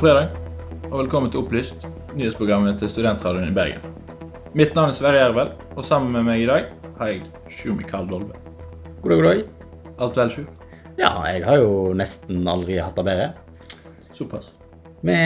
God 0.00 0.06
fredag, 0.08 0.28
og 0.88 0.94
velkommen 1.02 1.28
til 1.28 1.42
Opplyst, 1.42 1.82
nyhetsprogrammet 2.16 2.78
til 2.80 2.88
Studentradioen 2.88 3.50
i 3.50 3.52
Bergen. 3.52 3.82
Mitt 4.56 4.72
navn 4.72 4.88
er 4.88 4.96
Sverre 4.96 5.18
Jervel, 5.18 5.50
og 5.76 5.84
sammen 5.84 6.14
med 6.14 6.24
meg 6.24 6.40
i 6.40 6.46
dag 6.48 6.70
har 6.96 7.10
jeg 7.10 7.26
Sjur 7.52 7.74
Mikael 7.76 8.08
Dolve. 8.08 8.38
God 9.02 9.12
dag, 9.12 9.18
god 9.20 9.26
dag. 9.28 9.42
Alt 10.00 10.16
vel, 10.16 10.32
Sjur? 10.32 10.46
Ja, 10.96 11.10
jeg 11.28 11.44
har 11.44 11.60
jo 11.60 11.92
nesten 11.92 12.48
aldri 12.48 12.78
hatt 12.80 12.96
det 12.96 13.04
bedre. 13.10 13.26
Såpass. 14.16 14.54
Vi 15.04 15.16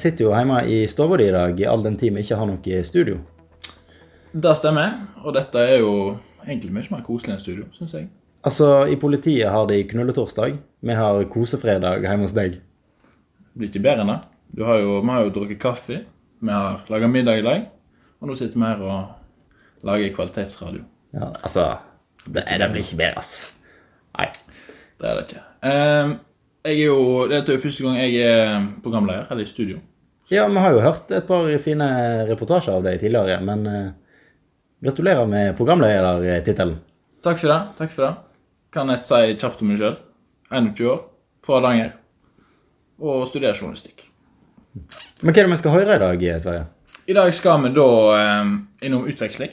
sitter 0.00 0.24
jo 0.24 0.32
hjemme 0.32 0.62
i 0.64 0.78
stua 0.88 1.20
di 1.20 1.26
i 1.28 1.34
dag, 1.36 1.60
i 1.60 1.68
all 1.68 1.84
den 1.84 2.00
tid 2.00 2.16
vi 2.16 2.24
ikke 2.24 2.38
har 2.40 2.48
noe 2.48 2.82
studio. 2.88 3.18
Det 4.32 4.54
stemmer, 4.56 4.96
og 5.26 5.36
dette 5.36 5.60
er 5.60 5.82
jo 5.82 5.92
egentlig 6.46 6.72
mye 6.72 6.94
mer 6.94 7.04
koselig 7.04 7.36
enn 7.36 7.44
studio, 7.44 7.68
syns 7.76 7.92
jeg. 7.92 8.08
Altså, 8.48 8.86
i 8.88 8.96
politiet 8.96 9.52
har 9.52 9.68
de 9.68 9.84
knulletorsdag. 9.92 10.56
Vi 10.80 11.02
har 11.04 11.28
kosefredag 11.28 12.08
hjemme 12.08 12.24
hos 12.24 12.38
deg. 12.40 12.62
Blir 13.56 13.70
ikke 13.70 13.84
bedre 13.86 14.04
enn 14.04 14.12
det. 14.12 14.20
Du 14.56 14.62
har 14.68 14.78
jo, 14.82 15.00
vi 15.00 15.12
har 15.12 15.24
jo 15.24 15.32
drukket 15.34 15.60
kaffe, 15.62 16.02
vi 16.38 16.52
har 16.52 16.84
laga 16.92 17.08
middag 17.10 17.40
i 17.40 17.44
dag, 17.46 17.66
og 18.20 18.30
nå 18.30 18.36
sitter 18.38 18.60
vi 18.60 18.66
her 18.68 18.84
og 18.84 19.86
lager 19.88 20.14
kvalitetsradio. 20.16 20.84
Ja, 21.16 21.30
altså, 21.42 21.66
det, 22.26 22.44
det 22.46 22.68
blir 22.72 22.84
ikke 22.84 23.00
bedre, 23.00 23.22
altså. 23.22 23.52
Nei. 24.16 24.30
Det 24.96 25.08
er 25.08 25.18
det 25.18 25.26
ikke. 25.26 25.42
Um, 25.66 26.14
jeg 26.66 26.78
er 26.80 26.86
jo, 26.86 27.00
Dette 27.30 27.52
er 27.52 27.58
jo 27.58 27.62
første 27.62 27.84
gang 27.84 27.98
jeg 28.00 28.24
er 28.26 28.66
programleder, 28.84 29.28
eller 29.30 29.44
i 29.44 29.50
studio. 29.50 29.80
Ja, 30.30 30.46
vi 30.50 30.62
har 30.62 30.74
jo 30.74 30.82
hørt 30.82 31.10
et 31.14 31.28
par 31.28 31.46
fine 31.62 31.88
reportasjer 32.30 32.74
av 32.74 32.86
deg 32.86 32.98
tidligere, 33.02 33.38
men 33.46 33.66
uh, 33.68 33.92
gratulerer 34.82 35.28
med 35.30 35.52
programledertittelen. 35.58 36.80
Takk 37.26 37.42
for 37.42 37.52
det. 37.52 37.60
takk 37.78 37.92
for 37.94 38.06
det. 38.06 38.14
Kan 38.74 38.90
jeg 38.92 39.06
si 39.06 39.36
kjapt 39.36 39.62
om 39.62 39.70
meg 39.70 39.80
sjøl. 39.80 40.00
21 40.50 40.90
år, 40.92 40.98
fra 41.42 41.58
Hardanger, 41.58 41.94
og 43.00 43.26
studere 43.28 43.54
journalistikk. 43.56 44.08
Men 45.22 45.32
hva 45.32 45.40
er 45.40 45.46
det 45.46 45.52
vi 45.54 45.60
skal 45.62 45.76
høre 45.76 45.96
i 45.96 46.02
dag, 46.02 46.26
Sverre? 46.42 46.66
I 47.06 47.14
dag 47.16 47.32
skal 47.34 47.62
vi 47.64 47.72
da 47.76 47.88
eh, 48.18 48.54
innom 48.86 49.06
utveksling, 49.08 49.52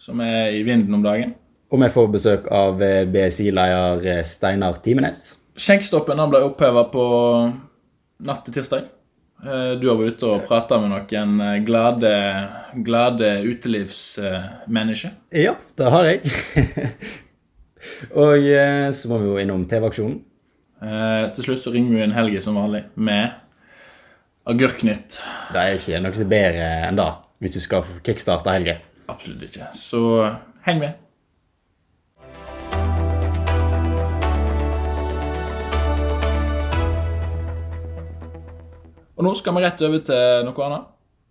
som 0.00 0.20
er 0.24 0.54
i 0.56 0.62
vinden 0.66 0.94
om 0.96 1.02
dagen. 1.04 1.34
Og 1.74 1.80
vi 1.82 1.90
får 1.90 2.10
besøk 2.12 2.44
av 2.54 2.82
eh, 2.84 3.04
BSI-leder 3.10 4.04
eh, 4.12 4.24
Steinar 4.28 4.76
Timenes. 4.84 5.34
Skjenkestoppen 5.58 6.20
han 6.22 6.30
ble 6.32 6.42
oppheva 6.46 6.84
på 6.90 7.04
natt 8.24 8.44
til 8.46 8.54
tirsdag. 8.58 8.86
Eh, 9.44 9.72
Du 9.80 9.88
har 9.90 9.98
vært 9.98 10.18
ute 10.18 10.30
og 10.30 10.46
prata 10.48 10.78
med 10.80 10.92
noen 10.94 11.64
glade, 11.66 12.12
glade 12.86 13.32
utelivsmennesker. 13.50 15.16
Ja, 15.34 15.56
det 15.78 15.90
har 15.96 16.10
jeg. 16.10 16.22
og 18.22 18.46
så 18.96 19.10
må 19.10 19.20
vi 19.20 19.32
jo 19.32 19.42
innom 19.42 19.66
TV-aksjonen. 19.70 20.22
Eh, 20.84 21.30
Til 21.34 21.46
slutt 21.46 21.62
så 21.62 21.72
ringer 21.72 21.96
vi 21.96 22.02
en 22.04 22.12
Helge 22.12 22.42
som 22.44 22.58
vanlig 22.58 22.82
med 22.94 23.32
Agurknytt. 24.44 25.16
Det 25.54 25.60
er 25.60 25.78
ikke 25.78 26.00
noe 26.04 26.12
som 26.12 26.26
er 26.26 26.32
bedre 26.34 26.66
enn 26.90 26.98
det, 26.98 27.06
hvis 27.40 27.54
du 27.54 27.62
skal 27.64 27.86
kickstarte 28.04 28.52
helga. 28.52 28.74
Absolutt 29.08 29.46
ikke. 29.46 29.70
Så 29.72 30.02
heng 30.66 30.82
med. 30.82 31.00
Og 39.14 39.24
nå 39.24 39.32
skal 39.38 39.56
vi 39.56 39.62
rett 39.64 39.86
over 39.86 40.04
til 40.04 40.44
noe 40.44 40.66
annet, 40.66 40.90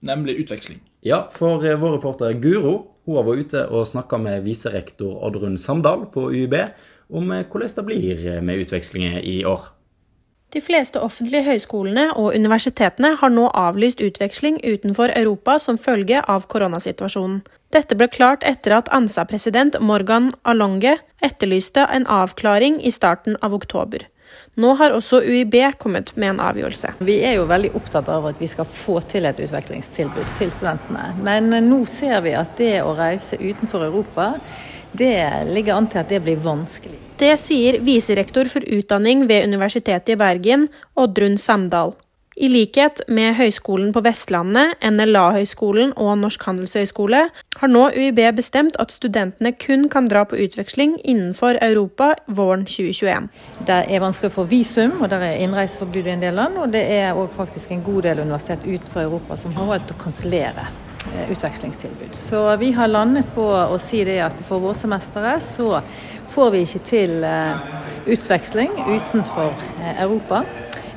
nemlig 0.10 0.40
utveksling. 0.42 0.82
Ja, 1.06 1.28
for 1.36 1.62
eh, 1.62 1.78
vår 1.78 2.00
reporter 2.00 2.34
Guro 2.42 2.74
hun 3.04 3.20
har 3.20 3.26
vært 3.28 3.50
ute 3.52 3.66
og 3.68 3.86
snakka 3.86 4.18
med 4.24 4.46
viserektor 4.48 5.20
Oddrun 5.28 5.60
Samdal 5.60 6.08
på 6.10 6.30
UiB 6.32 6.56
om 7.10 7.32
eh, 7.32 7.46
hvordan 7.46 7.76
det 7.76 7.86
blir 7.88 8.28
eh, 8.28 8.42
med 8.42 8.66
utvekslinger 8.66 9.20
i 9.22 9.44
år. 9.46 9.72
De 10.54 10.62
fleste 10.62 11.02
offentlige 11.02 11.48
høyskolene 11.48 12.12
og 12.14 12.36
universitetene 12.38 13.16
har 13.18 13.32
nå 13.34 13.48
avlyst 13.58 14.04
utveksling 14.06 14.60
utenfor 14.62 15.10
Europa 15.18 15.58
som 15.60 15.80
følge 15.82 16.22
av 16.30 16.46
koronasituasjonen. 16.52 17.42
Dette 17.74 17.98
ble 17.98 18.06
klart 18.14 18.46
etter 18.46 18.76
at 18.78 18.92
ANSA-president 18.94 19.80
Morgan 19.82 20.30
Alonge 20.46 21.00
etterlyste 21.26 21.88
en 21.90 22.06
avklaring 22.06 22.78
i 22.86 22.94
starten 22.94 23.40
av 23.42 23.56
oktober. 23.58 24.06
Nå 24.62 24.76
har 24.78 24.94
også 24.94 25.24
UiB 25.26 25.56
kommet 25.82 26.12
med 26.14 26.36
en 26.36 26.44
avgjørelse. 26.46 26.92
Vi 27.02 27.16
er 27.26 27.40
jo 27.40 27.48
veldig 27.50 27.72
opptatt 27.78 28.10
av 28.14 28.28
at 28.30 28.38
vi 28.42 28.50
skal 28.50 28.70
få 28.70 29.00
til 29.10 29.26
et 29.26 29.40
utvekslingstilbud 29.42 30.36
til 30.38 30.54
studentene. 30.54 31.10
Men 31.26 31.50
nå 31.66 31.80
ser 31.90 32.22
vi 32.26 32.36
at 32.38 32.54
det 32.62 32.76
å 32.86 32.94
reise 32.98 33.42
utenfor 33.42 33.88
Europa, 33.90 34.36
det 34.94 35.18
ligger 35.50 35.76
an 35.76 35.90
til 35.90 36.04
at 36.04 36.10
det 36.14 36.22
blir 36.26 36.40
vanskelig. 36.42 37.00
Det 37.18 37.34
sier 37.42 37.80
viserektor 37.86 38.50
for 38.52 38.66
utdanning 38.66 39.28
ved 39.30 39.48
Universitetet 39.50 40.16
i 40.16 40.20
Bergen, 40.20 40.68
Oddrun 41.00 41.38
Samdal. 41.38 41.94
I 42.36 42.48
likhet 42.50 43.02
med 43.08 43.36
Høgskolen 43.38 43.92
på 43.94 44.02
Vestlandet, 44.02 44.80
NLA-høgskolen 44.82 45.92
og 46.02 46.16
Norsk 46.18 46.48
handelshøyskole 46.48 47.20
har 47.60 47.70
nå 47.70 47.84
UiB 47.94 48.24
bestemt 48.34 48.78
at 48.82 48.94
studentene 48.94 49.52
kun 49.54 49.86
kan 49.94 50.10
dra 50.10 50.24
på 50.26 50.40
utveksling 50.42 50.96
innenfor 51.04 51.60
Europa 51.62 52.16
våren 52.26 52.66
2021. 52.66 53.30
Det 53.70 53.80
er 53.86 54.02
vanskelig 54.02 54.34
å 54.34 54.38
få 54.40 54.48
visum, 54.50 54.98
og 55.02 55.12
det 55.14 55.22
er 55.22 55.44
innreiseforbud 55.46 56.10
i 56.10 56.16
en 56.16 56.26
del 56.26 56.42
land. 56.42 56.58
Og 56.58 56.74
det 56.74 56.82
er 56.96 57.14
òg 57.14 57.30
faktisk 57.38 57.76
en 57.76 57.86
god 57.86 58.10
del 58.10 58.26
universitet 58.26 58.66
utenfor 58.66 59.06
Europa 59.06 59.38
som 59.38 59.54
har 59.60 59.70
valgt 59.76 59.94
å 59.94 60.02
kansellere 60.02 60.66
utvekslingstilbud. 61.30 62.16
Så 62.16 62.56
vi 62.58 62.72
har 62.72 62.88
landet 62.88 63.30
på 63.36 63.46
å 63.46 63.80
si 63.82 64.04
det 64.08 64.20
at 64.26 64.44
for 64.48 64.64
vårsemesteret 64.64 65.44
så 65.44 65.82
får 66.34 66.52
vi 66.54 66.64
ikke 66.66 66.84
til 66.88 67.24
eh, 67.28 67.72
utveksling 68.16 68.72
utenfor 68.88 69.54
eh, 69.80 70.02
Europa. 70.02 70.44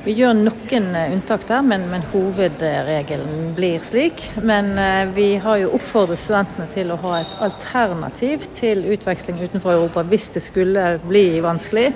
Vi 0.07 0.13
gjør 0.15 0.37
noen 0.37 0.85
eh, 0.95 1.09
unntak 1.11 1.43
der, 1.49 1.65
men, 1.67 1.83
men 1.91 2.05
hovedregelen 2.13 3.51
blir 3.57 3.83
slik. 3.83 4.21
Men 4.39 4.71
eh, 4.79 5.03
vi 5.11 5.27
har 5.43 5.59
jo 5.59 5.73
oppfordret 5.75 6.21
studentene 6.21 6.69
til 6.71 6.93
å 6.93 6.99
ha 7.01 7.17
et 7.19 7.37
alternativ 7.49 8.47
til 8.55 8.85
utveksling 8.95 9.41
utenfor 9.43 9.75
Europa 9.75 10.05
hvis 10.07 10.29
det 10.37 10.45
skulle 10.45 10.93
bli 11.03 11.41
vanskelig. 11.43 11.91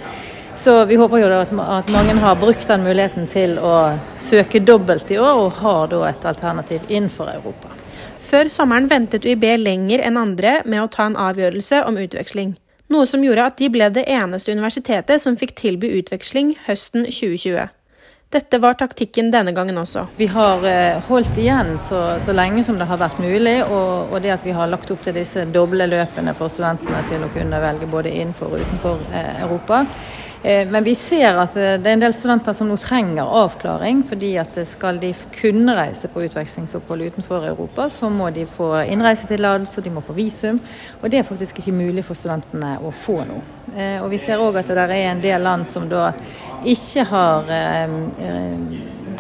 Så 0.60 0.74
vi 0.86 0.98
håper 1.00 1.22
jo 1.22 1.30
da 1.32 1.40
at, 1.46 1.54
at 1.80 1.94
mange 1.96 2.18
har 2.20 2.36
brukt 2.36 2.68
den 2.68 2.84
muligheten 2.84 3.32
til 3.32 3.56
å 3.64 3.76
søke 4.20 4.60
dobbelt 4.60 5.16
i 5.16 5.22
år, 5.22 5.46
og 5.46 5.62
har 5.64 5.88
da 5.94 6.04
et 6.10 6.28
alternativ 6.34 6.92
innenfor 6.92 7.32
Europa. 7.32 7.81
Før 8.32 8.48
sommeren 8.48 8.86
ventet 8.88 9.26
UiB 9.28 9.44
lenger 9.60 10.00
enn 10.08 10.16
andre 10.16 10.62
med 10.64 10.80
å 10.80 10.88
ta 10.92 11.10
en 11.10 11.18
avgjørelse 11.20 11.82
om 11.84 11.98
utveksling. 12.00 12.54
Noe 12.92 13.08
som 13.08 13.24
gjorde 13.26 13.48
at 13.50 13.58
de 13.60 13.68
ble 13.72 13.90
det 13.92 14.06
eneste 14.08 14.54
universitetet 14.56 15.20
som 15.20 15.36
fikk 15.40 15.52
tilby 15.60 15.90
utveksling 16.00 16.54
høsten 16.70 17.04
2020. 17.10 17.68
Dette 18.32 18.60
var 18.64 18.78
taktikken 18.80 19.34
denne 19.34 19.52
gangen 19.52 19.76
også. 19.82 20.06
Vi 20.16 20.30
har 20.32 20.64
eh, 20.64 21.02
holdt 21.10 21.36
igjen 21.44 21.74
så, 21.76 22.00
så 22.24 22.32
lenge 22.32 22.64
som 22.64 22.80
det 22.80 22.88
har 22.88 23.02
vært 23.02 23.20
mulig, 23.20 23.58
og, 23.66 24.14
og 24.14 24.24
det 24.24 24.32
at 24.38 24.46
vi 24.48 24.56
har 24.56 24.72
lagt 24.72 24.94
opp 24.96 25.04
til 25.04 25.18
disse 25.18 25.44
doble 25.52 25.90
løpene 25.92 26.32
for 26.40 26.48
studentene 26.54 27.04
til 27.12 27.28
å 27.28 27.32
kunne 27.36 27.60
velge 27.60 27.92
både 27.92 28.16
innenfor 28.16 28.56
og 28.56 28.64
utenfor 28.64 29.04
eh, 29.12 29.44
Europa. 29.44 29.84
Eh, 30.44 30.68
Men 30.68 30.84
vi 30.84 30.96
ser 30.96 31.38
at 31.38 31.56
eh, 31.56 31.76
det 31.78 31.90
er 31.90 31.94
en 31.94 32.02
del 32.02 32.14
studenter 32.18 32.56
som 32.58 32.70
nå 32.72 32.78
trenger 32.82 33.30
avklaring, 33.44 34.02
fordi 34.10 34.32
at 34.42 34.58
eh, 34.58 34.66
skal 34.66 34.98
de 35.02 35.12
kunne 35.36 35.76
reise 35.78 36.10
på 36.10 36.24
utvekslingsopphold 36.26 37.12
utenfor 37.12 37.46
Europa, 37.52 37.90
så 37.90 38.10
må 38.10 38.32
de 38.34 38.48
få 38.50 38.72
innreisetillatelse, 38.90 39.78
og 39.78 39.86
de 39.86 39.94
må 39.94 40.02
få 40.06 40.18
visum. 40.18 40.58
Og 41.02 41.10
det 41.12 41.22
er 41.22 41.30
faktisk 41.30 41.62
ikke 41.62 41.76
mulig 41.78 42.06
for 42.08 42.18
studentene 42.18 42.80
å 42.82 42.90
få 42.90 43.22
nå. 43.28 43.42
Og 43.72 44.10
vi 44.12 44.18
ser 44.20 44.42
òg 44.44 44.58
at 44.60 44.68
det 44.68 44.84
er 44.84 45.14
en 45.14 45.22
del 45.24 45.46
land 45.46 45.64
som 45.70 45.86
da 45.88 46.10
ikke 46.68 47.06
har 47.08 47.48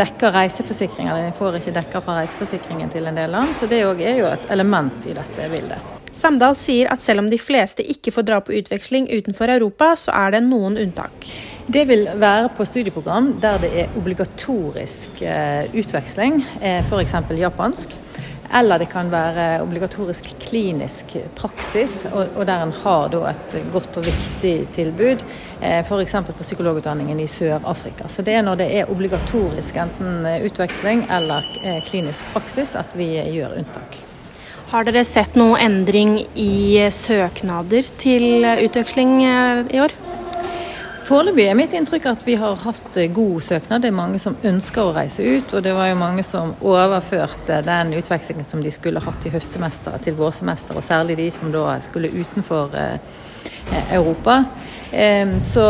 dekker 0.02 0.36
reiseforsikring, 0.36 1.08
eller 1.08 1.30
de 1.30 1.38
får 1.38 1.62
ikke 1.62 1.78
dekker 1.78 2.04
fra 2.04 2.18
reiseforsikringen 2.20 2.92
til 2.92 3.08
en 3.08 3.24
del 3.24 3.32
land, 3.32 3.56
så 3.56 3.72
det 3.72 3.86
òg 3.88 4.04
er 4.04 4.20
jo 4.20 4.30
et 4.34 4.52
element 4.52 5.08
i 5.08 5.16
dette 5.16 5.50
bildet. 5.56 6.01
Samdal 6.14 6.58
sier 6.60 6.92
at 6.92 7.02
selv 7.02 7.24
om 7.24 7.30
de 7.32 7.40
fleste 7.40 7.86
ikke 7.88 8.12
får 8.12 8.28
dra 8.28 8.42
på 8.44 8.54
utveksling 8.60 9.08
utenfor 9.12 9.52
Europa, 9.54 9.94
så 9.98 10.14
er 10.26 10.36
det 10.36 10.44
noen 10.50 10.76
unntak. 10.82 11.30
Det 11.72 11.86
vil 11.88 12.08
være 12.20 12.50
på 12.58 12.66
studieprogram 12.68 13.36
der 13.42 13.62
det 13.64 13.72
er 13.84 13.98
obligatorisk 13.98 15.22
eh, 15.24 15.72
utveksling, 15.72 16.42
eh, 16.60 16.82
f.eks. 16.84 17.16
japansk. 17.40 17.96
Eller 18.52 18.82
det 18.84 18.90
kan 18.92 19.08
være 19.08 19.62
obligatorisk 19.64 20.28
klinisk 20.44 21.14
praksis, 21.38 22.02
og, 22.12 22.42
der 22.50 22.66
en 22.66 22.74
har 22.82 23.16
et 23.30 23.56
godt 23.72 24.02
og 24.02 24.10
viktig 24.10 24.56
tilbud. 24.76 25.24
Eh, 25.62 25.80
F.eks. 25.80 26.20
på 26.28 26.44
psykologutdanningen 26.44 27.24
i 27.24 27.32
Sør-Afrika. 27.32 28.12
Så 28.12 28.28
det 28.28 28.36
er 28.36 28.44
når 28.44 28.60
det 28.66 28.72
er 28.82 28.92
obligatorisk 28.92 29.80
enten 29.80 30.28
utveksling 30.44 31.08
eller 31.08 31.48
klinisk 31.88 32.34
praksis 32.36 32.76
at 32.76 32.98
vi 33.00 33.14
gjør 33.32 33.62
unntak. 33.64 34.11
Har 34.72 34.86
dere 34.88 35.02
sett 35.04 35.34
noe 35.36 35.58
endring 35.60 36.14
i 36.40 36.80
søknader 36.96 37.90
til 38.00 38.46
utveksling 38.48 39.18
eh, 39.28 39.66
i 39.68 39.82
år? 39.84 39.92
Foreløpig 41.10 41.44
er 41.44 41.58
mitt 41.60 41.74
inntrykk 41.76 42.08
at 42.08 42.24
vi 42.24 42.38
har 42.40 42.56
hatt 42.62 42.96
eh, 42.96 43.10
god 43.12 43.44
søknad. 43.44 43.84
Det 43.84 43.90
er 43.90 43.98
mange 43.98 44.22
som 44.24 44.38
ønsker 44.48 44.86
å 44.86 44.94
reise 44.96 45.26
ut, 45.28 45.52
og 45.52 45.66
det 45.66 45.74
var 45.76 45.90
jo 45.90 45.98
mange 46.00 46.24
som 46.24 46.54
overførte 46.64 47.58
den 47.68 47.92
utvekslingen 48.00 48.48
som 48.48 48.64
de 48.64 48.72
skulle 48.72 49.04
hatt 49.04 49.28
i 49.28 49.34
høstsemesteret 49.34 50.08
til 50.08 50.16
vårsemesteret, 50.22 50.80
og 50.80 50.88
særlig 50.88 51.20
de 51.20 51.28
som 51.36 51.52
da 51.52 51.76
skulle 51.84 52.14
utenfor 52.16 52.80
eh, 52.80 53.20
Europa. 53.92 54.40
Så 55.48 55.66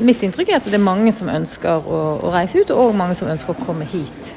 mitt 0.00 0.22
inntrykk 0.24 0.52
er 0.52 0.60
at 0.60 0.68
det 0.68 0.76
er 0.78 0.84
mange 0.84 1.12
som 1.12 1.28
ønsker 1.32 1.88
å 1.88 2.32
reise 2.36 2.60
ut, 2.60 2.76
og 2.76 2.96
mange 2.96 3.16
som 3.16 3.32
ønsker 3.32 3.56
å 3.56 3.64
komme 3.64 3.88
hit 3.88 4.32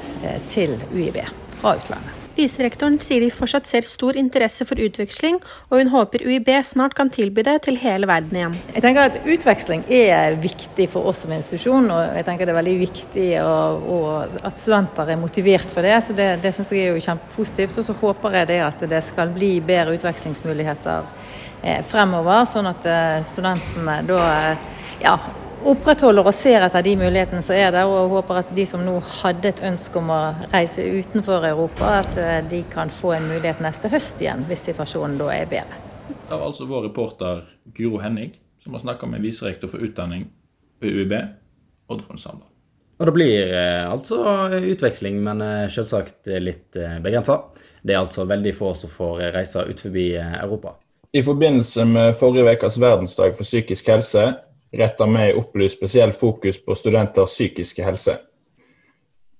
til 0.52 0.76
UiB 0.92 1.22
fra 1.60 1.76
utlandet. 1.76 2.21
Viserektoren 2.36 2.96
sier 3.02 3.20
de 3.20 3.28
fortsatt 3.32 3.68
ser 3.68 3.84
stor 3.86 4.16
interesse 4.16 4.64
for 4.68 4.80
utveksling, 4.80 5.38
og 5.68 5.80
hun 5.80 5.90
håper 5.92 6.24
UiB 6.24 6.48
snart 6.64 6.96
kan 6.96 7.10
tilby 7.12 7.44
det 7.44 7.58
til 7.66 7.76
hele 7.82 8.08
verden 8.08 8.38
igjen. 8.38 8.56
Jeg 8.72 8.84
tenker 8.84 9.10
at 9.10 9.18
Utveksling 9.22 9.84
er 9.92 10.38
viktig 10.40 10.88
for 10.92 11.08
oss 11.10 11.22
som 11.24 11.34
institusjon, 11.34 11.90
og 11.92 12.16
jeg 12.16 12.26
tenker 12.26 12.48
det 12.48 12.54
er 12.54 12.58
veldig 12.60 12.78
viktig 12.80 13.28
og, 13.42 13.86
og 13.96 14.40
at 14.48 14.58
studenter 14.58 15.12
er 15.12 15.20
motivert 15.20 15.68
for 15.72 15.84
det. 15.84 15.98
så 16.04 16.16
Det, 16.16 16.28
det 16.42 16.54
syns 16.56 16.72
jeg 16.72 16.88
er 16.88 16.96
jo 16.96 17.04
kjempepositivt. 17.04 17.78
Og 17.78 17.86
så 17.86 17.96
håper 18.00 18.40
jeg 18.40 18.50
det 18.52 18.60
at 18.64 18.84
det 18.90 19.02
skal 19.04 19.32
bli 19.34 19.52
bedre 19.64 19.96
utvekslingsmuligheter 19.98 21.06
eh, 21.62 21.80
fremover, 21.86 22.44
sånn 22.48 22.70
at 22.72 22.88
eh, 22.88 23.20
studentene 23.28 24.00
da 24.08 24.20
eh, 24.32 24.68
ja, 25.04 25.16
opprettholder 25.68 26.26
og 26.26 26.34
ser 26.34 26.64
etter 26.66 26.84
de 26.84 26.92
mulighetene 26.98 27.42
som 27.44 27.56
er 27.56 27.70
der, 27.74 27.88
og 27.88 28.12
håper 28.16 28.42
at 28.42 28.50
de 28.56 28.64
som 28.68 28.82
nå 28.84 28.96
hadde 29.22 29.52
et 29.52 29.62
ønske 29.64 29.98
om 30.00 30.10
å 30.12 30.20
reise 30.52 30.84
utenfor 30.84 31.46
Europa, 31.48 31.96
at 32.02 32.18
eh, 32.18 32.38
de 32.50 32.62
kan 32.72 32.90
få 32.92 33.14
en 33.16 33.28
mulighet 33.30 33.62
neste 33.64 33.90
høst 33.92 34.22
igjen, 34.22 34.44
hvis 34.48 34.66
situasjonen 34.70 35.18
da 35.20 35.30
er 35.34 35.50
bedre. 35.50 35.80
Det 36.12 36.30
var 36.30 36.46
altså 36.48 36.66
vår 36.70 36.88
reporter 36.88 37.42
Guro 37.76 38.00
Henning, 38.02 38.34
som 38.62 38.76
har 38.76 38.84
snakka 38.84 39.08
med 39.10 39.24
viserektor 39.24 39.70
for 39.70 39.84
utdanning 39.84 40.28
ved 40.82 40.98
UiB, 40.98 41.16
Oddrun 41.92 42.20
Sander. 42.20 42.48
Og 43.00 43.08
det 43.08 43.16
blir 43.16 43.56
eh, 43.56 43.82
altså 43.86 44.22
utveksling, 44.58 45.18
men 45.24 45.42
eh, 45.42 45.66
selvsagt 45.72 46.30
litt 46.42 46.78
begrensa. 47.02 47.40
Det 47.82 47.96
er 47.96 48.02
altså 48.02 48.28
veldig 48.30 48.54
få 48.58 48.76
som 48.78 48.90
får 48.92 49.28
reise 49.34 49.66
ut 49.66 49.80
forbi 49.88 50.12
Europa. 50.20 50.76
I 51.12 51.20
forbindelse 51.22 51.84
med 51.84 52.14
forrige 52.16 52.54
ukes 52.56 52.78
verdensdag 52.80 53.34
for 53.36 53.44
psykisk 53.44 53.90
helse 53.92 54.30
retter 54.72 55.06
vi 55.06 55.32
opplyst 55.32 55.76
spesielt 55.76 56.16
fokus 56.16 56.64
på 56.64 56.74
studenters 56.74 57.30
psykiske 57.30 57.84
helse. 57.84 58.18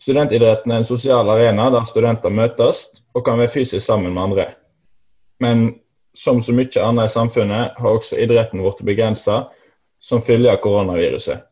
Studentidretten 0.03 0.73
er 0.73 0.83
en 0.83 0.85
sosial 0.85 1.31
arena 1.31 1.69
der 1.71 1.87
studenter 1.87 2.31
møtes 2.31 2.89
og 3.15 3.25
kan 3.25 3.39
være 3.39 3.53
fysisk 3.53 3.87
sammen 3.87 4.15
med 4.15 4.23
andre. 4.23 4.47
Men 5.41 5.69
som 6.15 6.43
så 6.43 6.53
mye 6.53 6.83
annet 6.83 7.11
i 7.11 7.15
samfunnet 7.15 7.79
har 7.79 7.97
også 7.97 8.19
idretten 8.21 8.61
blitt 8.63 8.83
begrensa 8.85 9.45
som 10.03 10.23
følge 10.23 10.51
av 10.51 10.61
koronaviruset. 10.65 11.47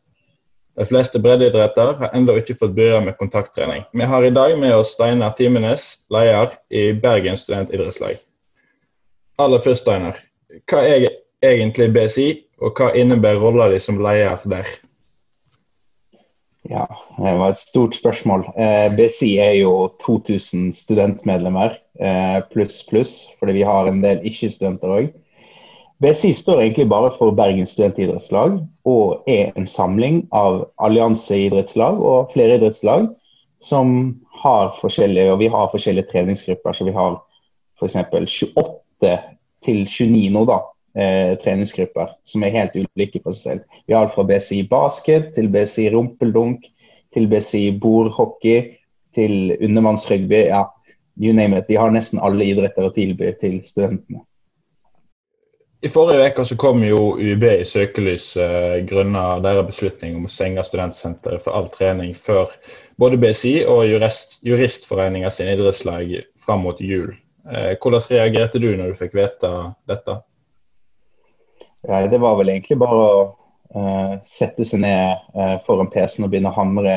De 0.77 0.85
fleste 0.87 1.19
breddeidretter 1.19 1.97
har 1.99 2.13
ennå 2.15 2.37
ikke 2.39 2.55
fått 2.59 2.75
begynne 2.75 3.09
med 3.09 3.17
kontakttrening. 3.19 3.83
Vi 3.93 4.07
har 4.07 4.23
i 4.23 4.35
dag 4.35 4.53
med 4.59 4.75
oss 4.75 4.93
Steinar 4.95 5.33
Timenes, 5.35 6.01
leder 6.11 6.53
i 6.69 6.91
Bergen 6.93 7.37
studentidrettslag. 7.37 8.19
Aller 9.39 9.59
først, 9.63 9.83
Steinar. 9.83 10.19
Hva 10.71 10.83
er 10.87 11.07
egentlig 11.43 11.89
BSI, 11.95 12.29
og 12.61 12.77
hva 12.77 12.91
innebærer 12.97 13.41
rolla 13.41 13.69
di 13.71 13.79
som 13.81 13.99
leder 14.01 14.41
der? 14.49 14.69
Ja, 16.69 16.85
det 17.17 17.33
var 17.39 17.49
et 17.49 17.57
stort 17.57 17.95
spørsmål. 17.97 18.45
Eh, 18.53 18.93
BSI 18.93 19.31
er 19.41 19.55
jo 19.57 19.89
2000 20.05 20.75
studentmedlemmer 20.77 21.73
eh, 21.99 22.37
pluss 22.53 22.83
pluss, 22.85 23.15
fordi 23.39 23.57
vi 23.57 23.65
har 23.65 23.89
en 23.89 24.03
del 24.03 24.21
ikke-studenter 24.29 24.93
òg. 24.93 25.09
BSI 26.01 26.31
står 26.37 26.61
egentlig 26.61 26.87
bare 26.89 27.11
for 27.17 27.33
Bergen 27.37 27.65
studentidrettslag 27.65 28.59
og 28.89 29.23
er 29.29 29.51
en 29.57 29.67
samling 29.69 30.23
av 30.33 30.63
allianseidrettslag 30.81 31.97
og 31.97 32.31
flere 32.33 32.57
idrettslag 32.57 33.09
som 33.61 34.21
har 34.41 34.71
forskjellige, 34.79 35.33
og 35.33 35.41
vi 35.41 35.49
har 35.53 35.69
forskjellige 35.73 36.09
treningsgrupper. 36.13 36.73
Så 36.73 36.85
vi 36.85 36.93
har 36.95 37.19
f.eks. 37.81 37.97
28 38.53 39.17
til 39.65 39.83
29 39.85 40.29
nå, 40.33 40.45
da, 40.49 40.61
eh, 40.95 41.37
treningsgrupper 41.43 42.15
som 42.27 42.43
er 42.43 42.55
helt 42.55 42.75
ulike 42.75 43.21
på 43.21 43.33
seg 43.33 43.41
selv. 43.41 43.79
Vi 43.87 43.95
har 43.95 44.05
alt 44.05 44.15
fra 44.15 44.25
BCI 44.27 44.63
basket 44.71 45.33
til 45.37 45.49
BCI 45.53 45.89
rumpeldunk 45.95 46.67
til 47.13 47.27
BCI 47.31 47.77
bordhockey 47.81 48.75
til 49.15 49.55
undervannsrugby. 49.59 50.47
Ja, 50.47 50.65
you 51.19 51.33
name 51.33 51.57
it. 51.57 51.65
Vi 51.67 51.79
har 51.79 51.91
nesten 51.91 52.21
alle 52.23 52.47
idretter 52.47 52.87
å 52.87 52.93
tilby 52.95 53.33
til 53.41 53.61
studentene. 53.67 54.23
I 55.81 55.89
forrige 55.89 56.27
uke 56.29 56.43
så 56.45 56.55
kom 56.61 56.83
jo 56.85 57.15
UiB 57.17 57.43
i 57.49 57.65
søkelys 57.65 58.35
eh, 58.37 58.83
grunnet 58.85 59.41
deres 59.41 59.65
beslutning 59.65 60.13
om 60.19 60.27
å 60.27 60.29
stenge 60.29 60.61
studentsenteret 60.61 61.41
for 61.41 61.57
all 61.57 61.71
trening 61.73 62.13
før 62.13 62.53
både 63.01 63.17
BSI 63.17 63.63
og 63.65 63.87
jurist, 63.89 64.85
sin 64.85 65.49
idrettslag 65.49 66.13
fram 66.45 66.67
mot 66.67 66.81
jul. 66.85 67.15
Eh, 67.49 67.73
hvordan 67.81 68.05
reagerte 68.13 68.61
du 68.61 68.75
når 68.77 68.93
du 68.93 68.99
fikk 68.99 69.17
vite 69.17 69.51
dette? 69.89 70.19
Ja, 71.87 72.07
det 72.07 72.19
var 72.21 72.37
vel 72.37 72.51
egentlig 72.53 72.77
bare 72.81 73.01
å 73.01 73.21
uh, 73.73 74.13
sette 74.29 74.65
seg 74.67 74.83
ned 74.83 75.21
uh, 75.33 75.57
foran 75.65 75.89
PC-en 75.89 76.27
og 76.27 76.33
begynne 76.33 76.51
å 76.51 76.57
hamre 76.57 76.95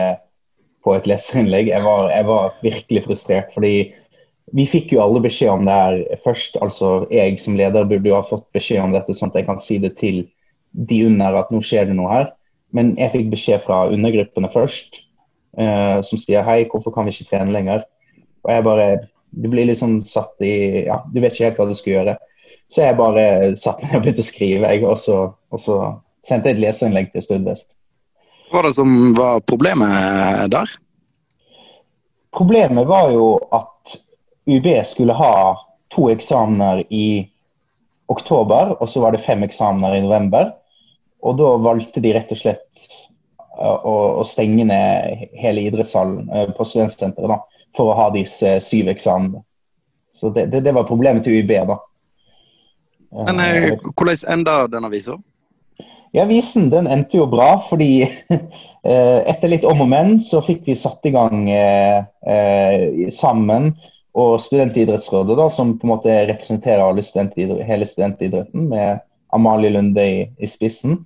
på 0.84 0.92
et 0.96 1.06
leserinnlegg. 1.08 1.70
Jeg 1.72 1.84
var, 1.86 2.10
jeg 2.12 2.26
var, 2.28 2.56
virkelig 2.64 3.04
frustrert. 3.06 3.52
fordi 3.56 3.92
vi 4.52 4.66
fikk 4.69 4.92
jo 4.92 5.00
alle 5.00 5.22
beskjed 5.25 5.50
om 5.54 5.64
det 5.64 5.76
her 5.78 6.20
først. 6.25 6.58
altså 6.60 7.06
Jeg 7.10 7.38
som 7.40 7.56
leder 7.56 7.88
burde 7.88 8.10
jo 8.10 8.19
ha 8.19 8.26
fått 8.26 8.44
beskjed 8.52 8.82
om 8.82 8.92
dette, 8.92 9.16
sånn 9.16 9.32
at 9.32 9.40
jeg 9.40 9.48
kan 9.48 9.62
si 9.62 9.78
det 9.81 9.94
til 10.02 10.26
de 10.75 11.00
under 11.06 11.38
at 11.40 11.50
nå 11.54 11.62
skjer 11.64 11.88
det 11.88 11.96
noe 11.96 12.12
her. 12.12 12.28
Men 12.76 12.92
jeg 13.00 13.14
fikk 13.14 13.32
beskjed 13.32 13.64
fra 13.64 13.87
undergruppene 13.88 14.50
først, 14.52 15.00
uh, 15.56 16.04
som 16.04 16.20
sier 16.20 16.44
hei, 16.44 16.64
hvorfor 16.69 16.92
kan 16.92 17.08
vi 17.08 17.14
ikke 17.14 17.30
trene 17.32 17.56
lenger? 17.56 17.88
Og 18.44 18.52
jeg 18.52 18.69
bare, 18.69 18.88
Du 19.34 19.48
blir 19.50 19.72
sånn 19.75 19.96
satt 20.06 20.38
i 20.46 20.84
ja, 20.87 21.00
Du 21.10 21.19
vet 21.19 21.32
ikke 21.34 21.48
helt 21.48 21.56
hva 21.58 21.64
du 21.66 21.75
skal 21.75 21.92
gjøre. 21.94 22.19
Så 22.72 22.82
jeg 22.82 22.96
bare 22.99 23.26
satt 23.61 23.82
meg 23.84 23.99
og 23.99 24.05
begynte 24.05 24.25
å 24.25 24.26
skrive, 24.26 24.70
jeg, 24.72 24.84
og 24.88 24.99
så, 24.99 25.19
og 25.52 25.61
så 25.62 25.78
sendte 26.26 26.50
jeg 26.50 26.58
et 26.58 26.64
leserinnlegg 26.64 27.12
til 27.12 27.25
Studvest. 27.25 27.76
Hva 28.50 28.61
var 28.61 28.69
det 28.69 28.76
som 28.76 29.14
var 29.16 29.44
problemet 29.46 30.50
der? 30.52 30.72
Problemet 32.34 32.88
var 32.88 33.12
jo 33.14 33.37
at 33.55 33.94
UB 34.50 34.66
skulle 34.87 35.14
ha 35.16 35.34
to 35.94 36.08
eksamener 36.11 36.82
i 36.90 37.31
oktober, 38.11 38.75
og 38.81 38.90
så 38.90 39.00
var 39.05 39.14
det 39.14 39.25
fem 39.25 39.44
eksamener 39.46 39.96
i 39.96 40.02
november. 40.05 40.52
Og 41.25 41.38
da 41.38 41.55
valgte 41.62 42.02
de 42.05 42.12
rett 42.14 42.33
og 42.35 42.40
slett 42.40 42.87
å, 43.56 43.94
å 44.21 44.25
stenge 44.28 44.66
ned 44.68 45.28
hele 45.40 45.64
idrettshallen 45.68 46.28
eh, 46.28 46.50
på 46.56 46.66
studentsenteret 46.68 47.47
for 47.76 47.90
å 47.90 47.99
ha 47.99 48.11
disse 48.14 48.59
syv 48.64 48.90
eksamene. 48.92 49.42
Så 50.14 50.30
det, 50.35 50.49
det, 50.52 50.62
det 50.66 50.75
var 50.76 50.88
problemet 50.88 51.25
til 51.25 51.40
UiB. 51.40 51.54
da. 51.71 51.78
Men 53.14 53.40
eh, 53.40 53.71
hvordan 53.94 54.25
enda 54.35 54.59
den 54.68 54.87
avisa? 54.88 55.18
Ja, 56.14 56.23
Avisen 56.23 56.68
den 56.71 56.87
endte 56.87 57.18
jo 57.18 57.26
bra, 57.26 57.56
fordi 57.68 58.04
eh, 58.88 59.21
etter 59.26 59.50
litt 59.50 59.64
om 59.66 59.83
og 59.83 59.90
men 59.90 60.16
så 60.23 60.42
fikk 60.44 60.68
vi 60.68 60.76
satt 60.78 61.06
i 61.09 61.14
gang 61.14 61.49
eh, 61.50 62.04
eh, 62.26 63.11
sammen. 63.14 63.73
Og 64.14 64.37
Studentidrettsrådet, 64.38 65.35
da, 65.40 65.49
som 65.50 65.73
på 65.75 65.88
en 65.88 65.94
måte 65.97 66.12
representerer 66.30 67.02
studentidrett, 67.02 67.64
hele 67.66 67.87
studentidretten, 67.87 68.68
med 68.71 69.02
Amalie 69.35 69.73
Lunde 69.75 70.04
i, 70.06 70.21
i 70.38 70.47
spissen. 70.47 71.00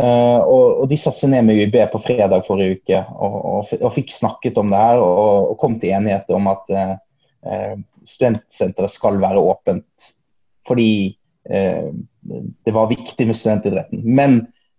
Uh, 0.00 0.40
og, 0.46 0.64
og, 0.80 0.84
De 0.88 0.96
satte 0.96 1.20
seg 1.20 1.32
ned 1.34 1.44
med 1.44 1.58
UiB 1.60 1.76
på 1.92 2.00
fredag 2.00 2.46
forrige 2.46 2.78
uke 2.78 3.00
og, 3.10 3.34
og, 3.36 3.72
og 3.82 3.90
fikk 3.92 4.12
snakket 4.14 4.56
om 4.62 4.70
det 4.70 4.78
her 4.78 5.02
og, 5.02 5.56
kom 5.60 5.74
til 5.82 5.92
enighet 5.96 6.30
om 6.32 6.46
at 6.48 6.70
uh, 6.72 7.74
studentsenteret 8.08 8.94
skal 8.94 9.18
være 9.20 9.42
åpent. 9.42 10.06
Fordi 10.68 11.18
det 11.50 12.72
var 12.74 12.90
viktig 12.90 13.26
med 13.26 13.36
studentidretten. 13.36 14.04
Men 14.06 14.36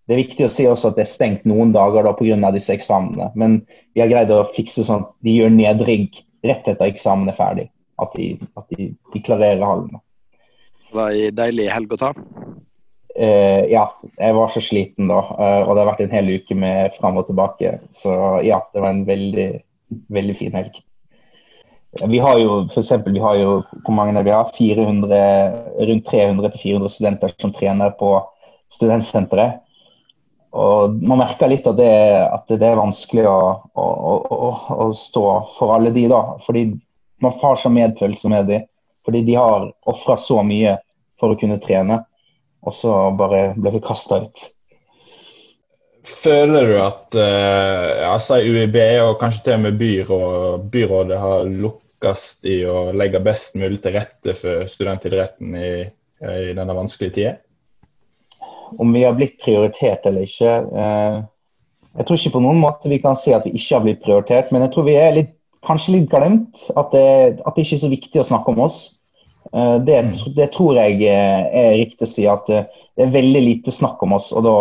det 0.08 0.16
er 0.16 0.22
viktig 0.24 0.46
å 0.46 0.52
si 0.52 0.66
også 0.68 0.92
at 0.92 0.98
det 1.00 1.06
er 1.06 1.12
stengt 1.12 1.44
noen 1.48 1.74
dager 1.76 2.04
da 2.08 2.14
pga. 2.18 2.52
disse 2.52 2.74
eksamene. 2.74 3.30
Men 3.36 3.62
vi 3.94 4.02
har 4.02 4.12
greid 4.12 4.32
å 4.32 4.44
fikse 4.56 4.84
sånn 4.88 5.06
at 5.06 5.12
de 5.24 5.36
gjør 5.38 5.54
nedrigg 5.56 6.24
rett 6.44 6.68
etter 6.68 6.90
eksamen 6.90 7.30
er 7.30 7.38
ferdig. 7.38 7.68
At 8.02 8.16
de, 8.18 8.34
at 8.58 8.66
de, 8.74 8.92
de 9.14 9.22
klarerer 9.22 9.64
hallene. 9.64 10.02
Var 10.92 11.14
en 11.14 11.30
ei 11.30 11.32
deilig 11.32 11.70
helg 11.72 11.94
å 11.96 12.02
ta? 12.02 12.12
Uh, 13.12 13.64
ja, 13.72 13.86
jeg 14.18 14.36
var 14.36 14.52
så 14.52 14.64
sliten 14.64 15.12
da. 15.12 15.22
Uh, 15.36 15.62
og 15.68 15.76
det 15.76 15.84
har 15.84 15.92
vært 15.94 16.06
en 16.06 16.16
hel 16.16 16.32
uke 16.42 16.58
med 16.58 16.96
fram 16.98 17.20
og 17.22 17.28
tilbake. 17.30 17.78
Så 17.96 18.14
ja, 18.48 18.60
det 18.74 18.84
var 18.84 18.96
en 18.96 19.06
veldig, 19.08 19.50
veldig 20.12 20.38
fin 20.40 20.56
helg. 20.58 20.82
Vi 22.00 22.20
har 22.24 22.38
jo 22.40 22.52
for 22.72 22.80
eksempel, 22.80 23.14
vi 23.14 23.20
har 23.20 23.36
jo 23.36 23.56
hvor 23.84 23.96
mange 23.96 24.24
vi 24.24 24.32
har? 24.32 24.52
400, 24.56 25.18
rundt 25.90 26.08
300-400 26.08 26.88
studenter 26.88 27.34
som 27.42 27.52
trener 27.54 27.92
på 28.00 28.14
studentsenteret. 28.72 29.60
Og 30.52 30.96
Man 31.04 31.20
merker 31.20 31.52
litt 31.52 31.68
at 31.68 31.78
det, 31.80 31.92
at 32.28 32.48
det 32.52 32.68
er 32.68 32.80
vanskelig 32.80 33.28
å, 33.28 33.40
å, 33.76 33.88
å, 34.36 34.52
å, 34.76 34.88
stå 34.96 35.26
for 35.58 35.76
alle 35.76 35.92
de, 35.96 36.08
da. 36.12 36.22
Fordi 36.46 36.66
man 37.24 37.36
har 37.44 37.60
så 37.60 37.72
medfølelse 37.72 38.32
med 38.32 38.48
de. 38.52 38.62
Fordi 39.06 39.24
de 39.28 39.36
har 39.36 39.70
ofra 39.92 40.18
så 40.20 40.42
mye 40.46 40.78
for 41.20 41.34
å 41.34 41.40
kunne 41.40 41.60
trene, 41.62 42.02
og 42.66 42.76
så 42.76 42.96
bare 43.18 43.52
ble 43.58 43.76
vi 43.76 43.84
kasta 43.84 44.24
ut. 44.26 44.44
Føler 46.08 46.66
du 46.70 46.76
at 46.82 47.16
uh, 47.18 48.10
altså 48.10 48.40
UiB 48.42 48.78
og 49.04 49.20
kanskje 49.22 49.46
til 49.46 49.58
og 49.60 49.64
med 49.68 49.78
byråd, 49.78 50.66
byrådet 50.74 51.20
har 51.22 51.52
lukkes 51.66 52.26
i 52.50 52.64
å 52.66 52.90
legge 52.98 53.22
best 53.22 53.58
mulig 53.60 53.84
til 53.84 53.96
rette 54.00 54.34
for 54.38 54.66
studentidretten 54.72 55.56
i, 55.60 55.72
i 56.22 56.54
denne 56.58 56.78
vanskelige 56.78 57.18
tida? 57.20 57.38
om 58.78 58.94
vi 58.94 59.04
har 59.04 59.14
blitt 59.18 59.40
prioritert 59.42 60.06
eller 60.08 60.28
ikke 60.28 60.56
uh, 60.72 61.22
Jeg 61.98 62.08
tror 62.08 62.18
ikke 62.18 62.36
på 62.38 62.44
noen 62.46 62.62
måte 62.62 62.92
vi 62.92 63.02
kan 63.04 63.18
si 63.20 63.34
at 63.36 63.46
vi 63.48 63.56
ikke 63.58 63.76
har 63.76 63.86
blitt 63.86 64.04
prioritert, 64.06 64.52
men 64.52 64.64
jeg 64.64 64.72
tror 64.74 64.88
vi 64.88 64.96
er 64.96 65.16
litt, 65.18 65.34
kanskje 65.68 65.98
litt 65.98 66.06
glemt. 66.10 66.62
At 66.80 66.94
det, 66.96 67.08
at 67.44 67.58
det 67.58 67.66
ikke 67.66 67.76
er 67.76 67.82
så 67.82 67.90
viktig 67.92 68.22
å 68.22 68.28
snakke 68.30 68.54
om 68.54 68.62
oss. 68.64 68.78
Eh, 69.50 69.78
det, 69.86 69.98
det, 70.36 70.48
tror 70.54 70.78
jeg 70.78 71.02
er 71.08 71.76
riktig 71.80 72.08
å 72.08 72.12
si. 72.12 72.28
At 72.30 72.48
det 72.50 73.06
er 73.06 73.14
veldig 73.14 73.44
lite 73.46 73.74
snakk 73.74 74.02
om 74.06 74.16
oss. 74.18 74.32
og 74.36 74.46
da, 74.48 74.56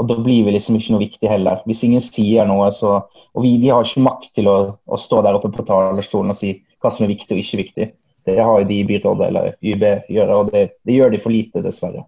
og 0.00 0.08
da 0.08 0.18
blir 0.18 0.46
vi 0.46 0.54
liksom 0.56 0.78
ikke 0.78 0.94
noe 0.94 1.04
viktig 1.04 1.30
heller. 1.30 1.60
Hvis 1.68 1.84
ingen 1.86 2.04
sier 2.04 2.48
noe, 2.48 2.70
så 2.74 3.02
Og 3.32 3.46
vi, 3.46 3.54
vi 3.56 3.70
har 3.72 3.80
ikke 3.80 4.02
makt 4.04 4.34
til 4.36 4.48
å, 4.52 4.56
å, 4.84 4.96
stå 5.00 5.22
der 5.24 5.38
oppe 5.38 5.48
på 5.48 5.64
talerstolen 5.64 6.34
og 6.34 6.36
si 6.36 6.50
hva 6.84 6.90
som 6.92 7.06
er 7.06 7.14
viktig 7.14 7.32
og 7.32 7.38
ikke 7.40 7.60
viktig. 7.62 7.86
Det 8.28 8.34
har 8.36 8.58
jo 8.60 8.66
de 8.68 8.76
i 8.76 8.84
byrådet 8.84 9.28
eller 9.30 9.54
YB 9.64 9.84
gjøre, 10.12 10.36
og 10.36 10.50
det, 10.52 10.66
det 10.84 10.98
gjør 10.98 11.14
de 11.14 11.20
for 11.22 11.32
lite, 11.32 11.62
dessverre. 11.64 12.04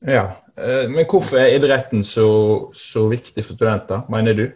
Ja, 0.00 0.24
eh, 0.56 0.88
Men 0.88 1.04
hvorfor 1.04 1.36
er 1.42 1.52
idretten 1.58 2.00
så, 2.00 2.30
så 2.72 3.04
viktig 3.12 3.44
for 3.44 3.58
studenter, 3.58 4.06
mener 4.08 4.38
du? 4.38 4.46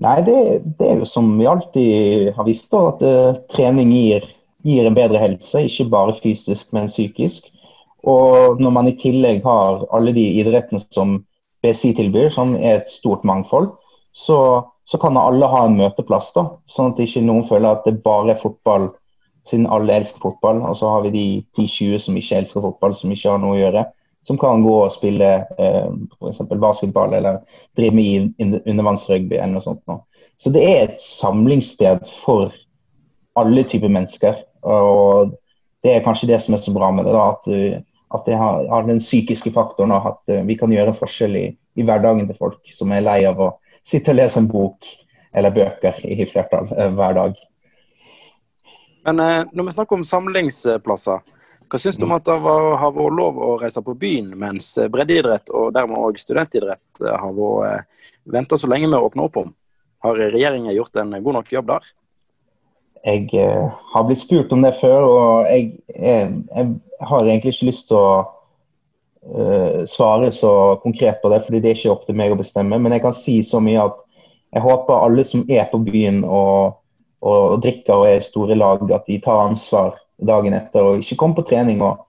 Nei, 0.00 0.20
det, 0.24 0.36
det, 0.78 0.86
er 0.88 1.02
jo 1.02 1.06
som 1.06 1.28
vi 1.38 1.46
alltid 1.46 2.32
har 2.36 2.46
visst, 2.48 2.70
da, 2.72 2.86
at 2.90 3.02
uh, 3.04 3.40
trening 3.52 3.92
gir, 3.92 4.24
gir, 4.66 4.86
en 4.88 4.96
bedre 4.96 5.20
helse. 5.20 5.66
Ikke 5.68 5.90
bare 5.92 6.16
fysisk, 6.18 6.72
men 6.72 6.88
psykisk. 6.90 7.50
Og 8.08 8.58
når 8.60 8.74
man 8.74 8.88
i 8.90 8.96
tillegg 8.98 9.44
har 9.44 9.84
alle 9.94 10.14
de 10.16 10.24
idrettene 10.40 10.82
som 10.88 11.20
BSI 11.62 11.92
tilbyr, 11.98 12.32
som 12.34 12.56
er 12.58 12.80
et 12.80 12.90
stort 12.90 13.22
mangfold, 13.28 13.70
så, 14.12 14.38
så 14.88 14.98
kan 14.98 15.20
alle 15.20 15.46
ha 15.46 15.66
en 15.68 15.78
møteplass. 15.78 16.32
da, 16.34 16.48
Sånn 16.66 16.92
at 16.92 17.04
ikke 17.04 17.22
noen 17.22 17.46
føler 17.46 17.76
at 17.76 17.86
det 17.86 18.00
bare 18.02 18.34
er 18.34 18.42
fotball 18.42 18.90
siden 19.48 19.66
alle 19.70 19.94
elsker 20.00 20.22
fotball. 20.22 20.62
Og 20.66 20.76
så 20.76 20.90
har 20.90 21.06
vi 21.06 21.14
de 21.14 21.26
10-20 21.58 22.02
som 22.06 22.18
ikke 22.18 22.42
elsker 22.42 22.64
fotball, 22.64 22.96
som 22.98 23.12
ikke 23.14 23.30
har 23.30 23.42
noe 23.42 23.56
å 23.56 23.60
gjøre. 23.60 23.86
Som 24.26 24.38
kan 24.38 24.62
gå 24.62 24.74
og 24.84 24.92
spille 24.94 25.30
eh, 25.58 25.88
f.eks. 26.18 26.42
basketball 26.52 27.14
eller 27.18 27.40
drive 27.78 27.94
med 27.96 28.62
undervannsrugby 28.62 29.34
eller 29.36 29.56
noe 29.56 29.64
sånt. 29.64 29.82
Nå. 29.90 29.98
Så 30.38 30.52
det 30.54 30.62
er 30.66 30.82
et 30.84 31.02
samlingssted 31.02 32.06
for 32.22 32.52
alle 33.38 33.64
typer 33.68 33.90
mennesker. 33.92 34.38
Og 34.62 35.34
det 35.82 35.96
er 35.96 36.04
kanskje 36.04 36.30
det 36.30 36.38
som 36.42 36.54
er 36.54 36.62
så 36.62 36.74
bra 36.74 36.90
med 36.94 37.06
det. 37.06 37.14
da, 37.16 37.28
At, 37.34 37.84
at 38.14 38.26
det 38.26 38.38
har, 38.38 38.66
har, 38.70 38.86
den 38.86 39.02
psykiske 39.02 39.52
faktoren, 39.54 39.92
at 39.92 40.22
uh, 40.30 40.42
vi 40.46 40.56
kan 40.58 40.72
gjøre 40.72 40.94
forskjell 40.94 41.36
i, 41.38 41.46
i, 41.74 41.82
hverdagen 41.82 42.28
til 42.28 42.38
folk 42.38 42.74
som 42.74 42.92
er 42.94 43.06
lei 43.06 43.22
av 43.28 43.40
å 43.40 43.52
sitte 43.86 44.14
og 44.14 44.20
lese 44.20 44.38
en 44.42 44.50
bok 44.50 44.86
eller 45.34 45.54
bøker 45.54 45.98
i 46.06 46.26
flertall 46.28 46.70
uh, 46.70 46.90
hver 46.94 47.18
dag. 47.18 47.38
Men 49.02 49.18
eh, 49.18 49.44
når 49.50 49.66
vi 49.66 49.72
snakker 49.74 49.98
om 49.98 50.04
samlingsplasser, 50.06 51.22
hva 51.72 51.80
syns 51.80 51.96
du 51.96 52.04
om 52.04 52.12
at 52.12 52.26
det 52.28 52.34
har 52.36 52.92
vært 52.92 53.16
lov 53.16 53.38
å 53.40 53.54
reise 53.62 53.80
på 53.84 53.94
byen, 53.96 54.34
mens 54.36 54.74
breddeidrett 54.92 55.48
og 55.56 55.72
dermed 55.72 56.02
òg 56.04 56.20
studentidrett 56.20 57.00
eh, 57.00 57.16
har 57.16 57.32
vært 57.38 57.70
eh, 57.70 58.10
venta 58.36 58.58
så 58.60 58.68
lenge 58.68 58.90
med 58.90 58.98
å 58.98 59.08
åpne 59.08 59.24
opp 59.24 59.38
om? 59.40 59.48
Har 60.04 60.18
regjeringen 60.18 60.74
gjort 60.74 61.00
en 61.00 61.16
god 61.16 61.38
nok 61.38 61.54
jobb 61.54 61.70
der? 61.72 61.88
Jeg 63.06 63.24
eh, 63.40 63.80
har 63.94 64.04
blitt 64.06 64.20
spurt 64.20 64.52
om 64.52 64.66
det 64.66 64.74
før, 64.82 65.08
og 65.08 65.48
jeg, 65.48 65.72
jeg, 65.96 66.28
jeg 66.52 67.08
har 67.08 67.24
egentlig 67.24 67.56
ikke 67.56 67.70
lyst 67.70 67.88
til 67.88 67.98
å 67.98 68.12
eh, 69.32 69.80
svare 69.88 70.28
så 70.36 70.52
konkret 70.84 71.24
på 71.24 71.32
det, 71.32 71.40
fordi 71.46 71.62
det 71.64 71.72
er 71.72 71.80
ikke 71.80 71.96
opp 71.96 72.06
til 72.06 72.20
meg 72.20 72.36
å 72.36 72.38
bestemme. 72.38 72.78
Men 72.78 72.94
jeg 72.94 73.06
kan 73.06 73.16
si 73.16 73.40
så 73.46 73.62
mye 73.64 73.88
at 73.88 73.98
jeg 74.52 74.66
håper 74.68 75.08
alle 75.08 75.24
som 75.24 75.48
er 75.48 75.64
på 75.72 75.80
byen 75.88 76.20
og 76.28 76.78
og, 77.22 77.54
og 77.54 77.60
drikker 77.62 78.00
og 78.00 78.08
er 78.08 78.18
i 78.18 78.24
store 78.24 78.56
lag, 78.58 78.82
at 78.90 79.06
de 79.06 79.18
tar 79.22 79.46
ansvar 79.46 80.01
dagen 80.20 80.56
etter 80.56 80.86
og 80.86 81.02
ikke 81.02 81.18
kommer 81.20 81.40
på 81.40 81.46
trening 81.50 81.82
og, 81.84 82.04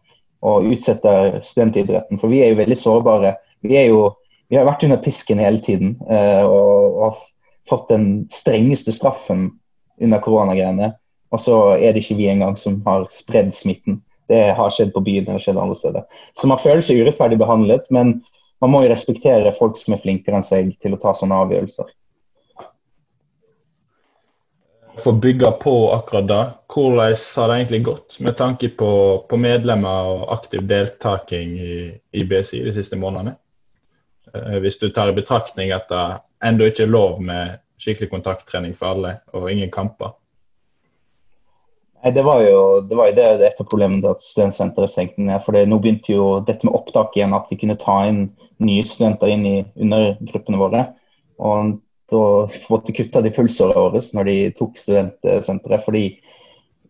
og 0.45 0.67
utsetter 0.71 1.39
studentidretten. 1.45 2.19
For 2.21 2.31
vi 2.31 2.43
er 2.43 2.53
jo 2.53 2.59
veldig 2.61 2.77
sårbare. 2.79 3.35
Vi, 3.63 3.77
jo, 3.87 4.09
vi 4.51 4.59
har 4.59 4.67
vært 4.67 4.85
under 4.87 5.01
pisken 5.03 5.41
hele 5.41 5.61
tiden 5.63 5.95
eh, 6.09 6.43
og, 6.43 6.97
og, 6.97 7.03
har 7.05 7.21
fått 7.69 7.93
den 7.93 8.07
strengeste 8.33 8.91
straffen 8.95 9.47
under 10.03 10.21
koronagreiene. 10.23 10.93
Og 11.33 11.41
så 11.41 11.59
er 11.79 11.93
det 11.93 12.03
ikke 12.03 12.19
vi 12.19 12.29
engang 12.29 12.57
som 12.59 12.81
har 12.85 13.07
spredd 13.13 13.53
smitten. 13.57 14.01
Det 14.29 14.51
har 14.55 14.71
skjedd 14.71 14.93
på 14.93 15.03
byen 15.03 15.31
og 15.33 15.41
skjedd 15.43 15.59
andre 15.59 15.77
steder. 15.79 16.05
Så 16.39 16.47
man 16.49 16.61
føler 16.61 16.83
seg 16.85 17.01
urettferdig 17.01 17.39
behandlet, 17.41 17.87
men 17.91 18.19
man 18.63 18.71
må 18.71 18.83
jo 18.83 18.91
respektere 18.91 19.51
folk 19.55 19.79
som 19.79 19.95
er 19.95 20.03
flinkere 20.03 20.39
enn 20.39 20.45
seg 20.45 20.75
til 20.83 20.95
å 20.95 20.99
ta 21.01 21.15
sånne 21.17 21.39
avgjørelser 21.43 21.89
få 24.97 25.11
bygge 25.11 25.51
på 25.51 25.91
akkurat 25.91 26.27
det. 26.27 26.43
Hvordan 26.73 27.15
har 27.35 27.47
det 27.47 27.55
egentlig 27.55 27.83
gått 27.85 28.19
med 28.19 28.37
tanke 28.37 28.69
på, 28.69 28.91
på 29.29 29.37
medlemmer 29.37 30.09
og 30.13 30.33
aktiv 30.33 30.65
deltaking 30.67 31.55
i, 31.59 31.77
i, 32.11 32.25
BSI 32.25 32.63
de 32.65 32.73
siste 32.75 32.99
månedene? 32.99 33.35
Eh, 34.33 34.59
hvis 34.63 34.79
du 34.79 34.89
tar 34.89 35.09
i 35.09 35.17
betraktning 35.17 35.73
at 35.73 35.89
det 35.89 36.03
ennå 36.43 36.69
ikke 36.69 36.85
er 36.85 36.93
lov 36.93 37.21
med 37.23 37.59
skikkelig 37.81 38.11
kontakttrening 38.11 38.75
for 38.77 38.93
alle, 38.93 39.17
og 39.33 39.49
ingen 39.51 39.71
kamper. 39.71 40.13
Nei, 42.03 42.11
Det 42.11 42.23
var 42.23 42.41
jo 42.43 42.81
det, 42.81 42.95
var 42.95 43.09
jo 43.09 43.15
det, 43.15 43.27
det 43.39 43.47
et 43.47 43.61
av 43.63 43.67
problemene 43.67 44.11
at 44.11 44.23
studentsenteret 44.23 44.91
stengte 44.91 45.21
ned. 45.21 45.41
for 45.45 45.55
Nå 45.55 45.79
begynte 45.79 46.13
jo 46.13 46.39
dette 46.45 46.67
med 46.67 46.75
opptak 46.75 47.17
igjen, 47.17 47.35
at 47.35 47.47
vi 47.49 47.59
kunne 47.59 47.79
ta 47.79 48.03
inn 48.07 48.27
nye 48.63 48.83
studenter 48.87 49.31
inn 49.31 49.45
i 49.47 49.55
undergruppene 49.75 50.59
våre. 50.59 50.85
Og 51.39 51.79
da 52.13 52.25
måtte 52.71 52.93
kutte 52.95 53.21
de 53.25 53.33
pulsåret 53.33 53.77
våre 53.77 54.01
når 54.15 54.29
de 54.29 54.37
tok 54.57 54.77
studentsenteret. 54.79 55.83
fordi 55.85 56.05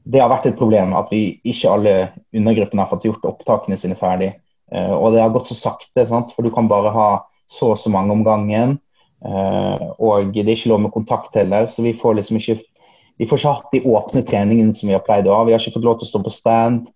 det 0.03 0.19
har 0.19 0.31
vært 0.31 0.49
et 0.49 0.59
problem 0.59 0.93
at 0.97 1.11
vi 1.13 1.39
ikke 1.47 1.71
alle 1.71 1.93
undergruppene 2.35 2.83
har 2.83 2.91
fått 2.91 3.05
gjort 3.07 3.27
opptakene 3.29 3.77
sine 3.79 3.95
ferdig. 3.99 4.33
Uh, 4.73 4.95
og 4.97 5.13
det 5.13 5.21
har 5.23 5.31
gått 5.33 5.49
så 5.51 5.57
sakte, 5.57 6.05
sant? 6.09 6.33
for 6.35 6.45
du 6.45 6.51
kan 6.53 6.67
bare 6.71 6.91
ha 6.93 7.07
så 7.51 7.73
og 7.73 7.79
så 7.79 7.91
mange 7.93 8.15
om 8.15 8.23
gangen. 8.25 8.77
Uh, 9.23 9.93
og 10.03 10.33
det 10.35 10.43
er 10.43 10.55
ikke 10.57 10.73
lov 10.73 10.83
med 10.83 10.95
kontakt 10.95 11.35
heller, 11.39 11.69
så 11.71 11.85
vi 11.85 11.95
får 11.95 12.19
liksom 12.19 12.41
ikke 12.41 12.59
vi 13.21 13.27
får 13.29 13.39
ikke 13.39 13.51
hatt 13.53 13.75
de 13.75 13.83
åpne 13.85 14.23
treningene 14.25 14.73
som 14.73 14.89
vi 14.89 14.95
har 14.95 15.03
pleid 15.05 15.27
å 15.29 15.35
ha. 15.37 15.43
Vi 15.45 15.53
har 15.53 15.61
ikke 15.61 15.77
fått 15.77 15.85
lov 15.85 15.99
til 15.99 16.07
å 16.07 16.11
stå 16.11 16.23
på 16.25 16.33
stand. 16.33 16.87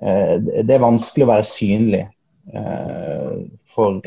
Uh, 0.00 0.38
det 0.40 0.76
er 0.76 0.84
vanskelig 0.84 1.28
å 1.28 1.32
være 1.34 1.48
synlig 1.48 2.06
for 3.72 4.02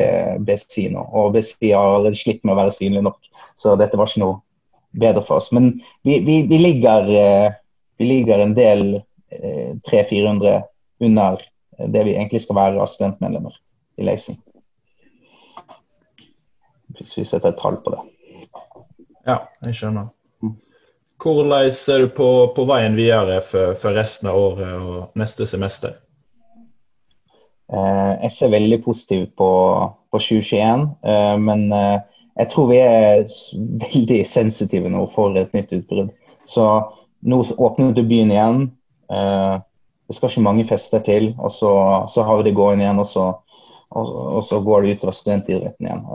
BSI 0.46 0.84
nå. 0.94 1.02
Og 1.18 1.32
BSI 1.34 1.72
har 1.74 1.96
allerede 1.96 2.20
slitt 2.20 2.44
med 2.46 2.54
å 2.54 2.60
være 2.60 2.76
synlig 2.76 3.02
nok. 3.08 3.18
Så 3.58 3.76
dette 3.80 3.98
var 3.98 4.10
ikke 4.10 4.24
noe 4.24 4.40
bedre 4.98 5.24
for 5.26 5.42
oss. 5.42 5.52
Men 5.56 5.74
vi, 6.06 6.20
vi, 6.26 6.42
vi, 6.50 6.58
ligger, 6.62 7.10
eh, 7.10 7.54
vi 7.98 8.10
ligger, 8.10 8.40
en 8.40 8.56
del 8.58 8.84
300-400 9.90 10.54
eh, 10.56 10.62
under 11.00 11.42
det 11.78 12.04
vi 12.04 12.16
egentlig 12.16 12.42
skal 12.42 12.58
være 12.58 12.82
av 12.82 12.90
studentmedlemmer 12.92 13.58
i 13.98 14.06
Leising. 14.08 14.38
Hvis 16.98 17.18
vi 17.18 17.26
setter 17.28 17.52
et 17.52 17.60
tall 17.62 17.78
på 17.84 17.94
det. 17.94 18.04
Ja, 19.28 19.42
jeg 19.66 19.76
skjønner. 19.78 20.14
Hvordan 21.22 21.72
ser 21.74 22.06
du 22.06 22.12
på, 22.14 22.28
på 22.56 22.66
veien 22.70 22.96
videre 22.98 23.40
for, 23.42 23.74
for, 23.80 23.98
resten 23.98 24.30
av 24.30 24.38
året 24.38 24.74
og 24.78 25.18
neste 25.18 25.48
semester? 25.50 25.96
Eh, 27.74 28.12
jeg 28.24 28.34
ser 28.36 28.54
veldig 28.54 28.78
positivt 28.86 29.34
på, 29.38 29.50
på 30.14 30.22
2021, 30.22 30.86
eh, 31.10 31.34
men 31.42 31.66
eh, 31.74 31.98
jeg 32.38 32.50
tror 32.52 32.70
vi 32.70 32.78
er 32.84 33.24
veldig 33.82 34.22
sensitive 34.30 34.90
nå 34.94 35.08
for 35.14 35.38
et 35.40 35.54
nytt 35.58 35.74
utbrudd. 35.74 36.12
Så 36.48 36.68
nå 37.26 37.42
åpnet 37.58 38.04
byen 38.06 38.34
igjen. 38.34 38.60
Eh, 39.10 39.56
det 40.08 40.16
skal 40.16 40.32
ikke 40.32 40.46
mange 40.46 40.68
fester 40.70 41.02
til, 41.04 41.34
og 41.36 41.52
så, 41.52 41.72
så 42.12 42.24
har 42.24 42.40
vi 42.40 42.48
det 42.48 42.56
gående 42.56 42.86
igjen. 42.86 43.02
Og 43.02 43.10
så, 43.10 43.26
og, 43.90 44.14
og 44.38 44.46
så 44.46 44.62
går 44.64 44.86
det 44.86 44.98
utover 44.98 45.18
studentidretten 45.18 45.90
igjen. 45.90 46.06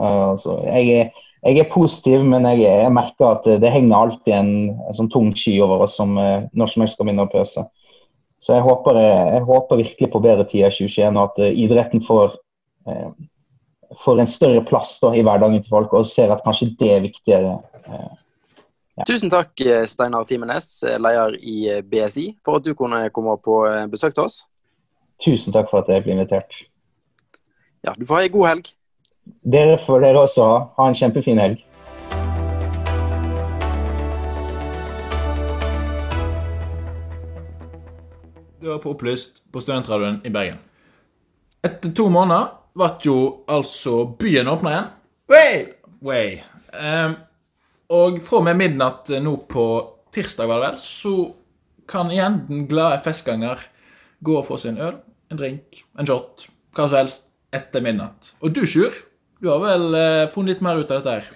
Så 0.41 0.57
jeg, 0.63 0.95
er, 0.95 1.27
jeg, 1.43 1.59
er, 1.59 1.69
positiv, 1.73 2.23
men 2.25 2.47
jeg, 2.49 2.63
jeg, 2.65 2.95
merker 2.95 3.35
at 3.35 3.49
det 3.61 3.73
henger 3.73 3.99
alltid 3.99 4.33
en, 4.37 4.53
en 4.87 4.97
sånn 4.97 5.11
tung 5.13 5.29
sky 5.37 5.59
over 5.65 5.85
oss 5.85 5.97
som 5.99 6.15
uh, 6.17 6.47
når 6.55 6.71
som 6.71 6.85
helst 6.85 6.97
skal 6.97 7.09
begynne 7.09 7.27
å 7.27 7.33
pøse. 7.33 7.65
Så 8.43 8.57
jeg 8.57 8.65
håper, 8.65 8.97
jeg 8.99 9.43
håper, 9.47 9.83
virkelig 9.83 10.09
på 10.11 10.23
bedre 10.23 10.47
tider 10.47 10.73
i 10.73 10.75
2021, 10.75 11.19
og 11.19 11.29
at 11.29 11.53
idretten 11.53 12.01
får 12.03 12.33
får 13.99 14.19
en 14.19 14.27
større 14.27 14.63
plass 14.65 14.97
da, 15.01 15.13
i 15.15 15.23
hverdagen 15.25 15.63
til 15.63 15.73
folk, 15.73 15.93
og 15.93 16.07
ser 16.07 16.33
at 16.33 16.43
kanskje 16.45 16.71
det 16.79 16.91
er 16.95 17.03
viktigere. 17.03 17.57
Eh, 17.83 18.11
ja. 18.97 19.07
Tusen 19.09 19.31
takk, 19.33 19.53
eh, 19.61 19.85
Steinar 19.89 20.27
Timenes, 20.29 20.83
eh, 20.83 20.99
leder 21.01 21.37
i 21.39 21.81
BSI, 21.81 22.27
for 22.45 22.59
at 22.59 22.63
du 22.65 22.73
kunne 22.73 23.09
komme 23.09 23.37
på 23.37 23.63
besøk 23.91 24.15
til 24.15 24.27
oss. 24.27 24.43
Tusen 25.23 25.53
takk 25.53 25.69
for 25.69 25.83
at 25.83 25.91
jeg 25.91 26.03
ble 26.03 26.17
invitert. 26.17 26.63
Ja, 27.83 27.93
Du 27.99 28.05
får 28.05 28.15
ha 28.15 28.21
ei 28.21 28.31
god 28.31 28.47
helg. 28.47 28.73
Dere 29.43 29.77
får 29.77 30.01
dere 30.01 30.19
også 30.23 30.43
ha. 30.43 30.57
Ha 30.77 30.87
en 30.87 30.95
kjempefin 30.95 31.39
helg. 31.39 31.63
Du 38.63 38.71
er 38.71 38.79
på 38.79 38.93
Opplyst 38.95 39.41
på 39.51 39.59
Studentradioen 39.59 40.21
i 40.23 40.31
Bergen. 40.31 40.59
Etter 41.63 41.91
to 41.95 42.07
måneder 42.09 42.62
ble 42.77 42.89
jo 43.05 43.17
altså 43.51 44.03
byen 44.19 44.49
åpna 44.49 44.73
igjen. 44.73 44.91
Way! 45.29 45.63
Way. 46.03 46.35
Um, 46.73 47.15
og 47.93 48.19
fra 48.25 48.41
og 48.41 48.47
med 48.47 48.59
midnatt 48.59 49.11
nå 49.21 49.37
på 49.49 49.65
tirsdag, 50.13 50.49
var 50.49 50.59
det 50.59 50.67
vel, 50.71 50.81
så 50.81 51.15
kan 51.89 52.11
igjen 52.13 52.43
den 52.47 52.67
glade 52.69 53.01
festganger 53.05 53.61
gå 54.23 54.37
og 54.39 54.47
få 54.47 54.57
seg 54.61 54.73
en 54.73 54.85
øl 54.89 55.01
en 55.33 55.39
drink, 55.39 55.83
en 55.97 56.07
shot, 56.07 56.47
hva 56.77 56.87
som 56.87 56.99
helst 57.01 57.29
etter 57.53 57.81
midnatt. 57.85 58.33
Og 58.43 58.53
du, 58.53 58.63
Sjur, 58.69 58.93
du 59.41 59.49
har 59.49 59.61
vel 59.63 59.87
uh, 59.95 60.29
funnet 60.31 60.55
litt 60.55 60.65
mer 60.65 60.81
ut 60.81 60.91
av 60.91 61.01
dette 61.01 61.15
her? 61.17 61.31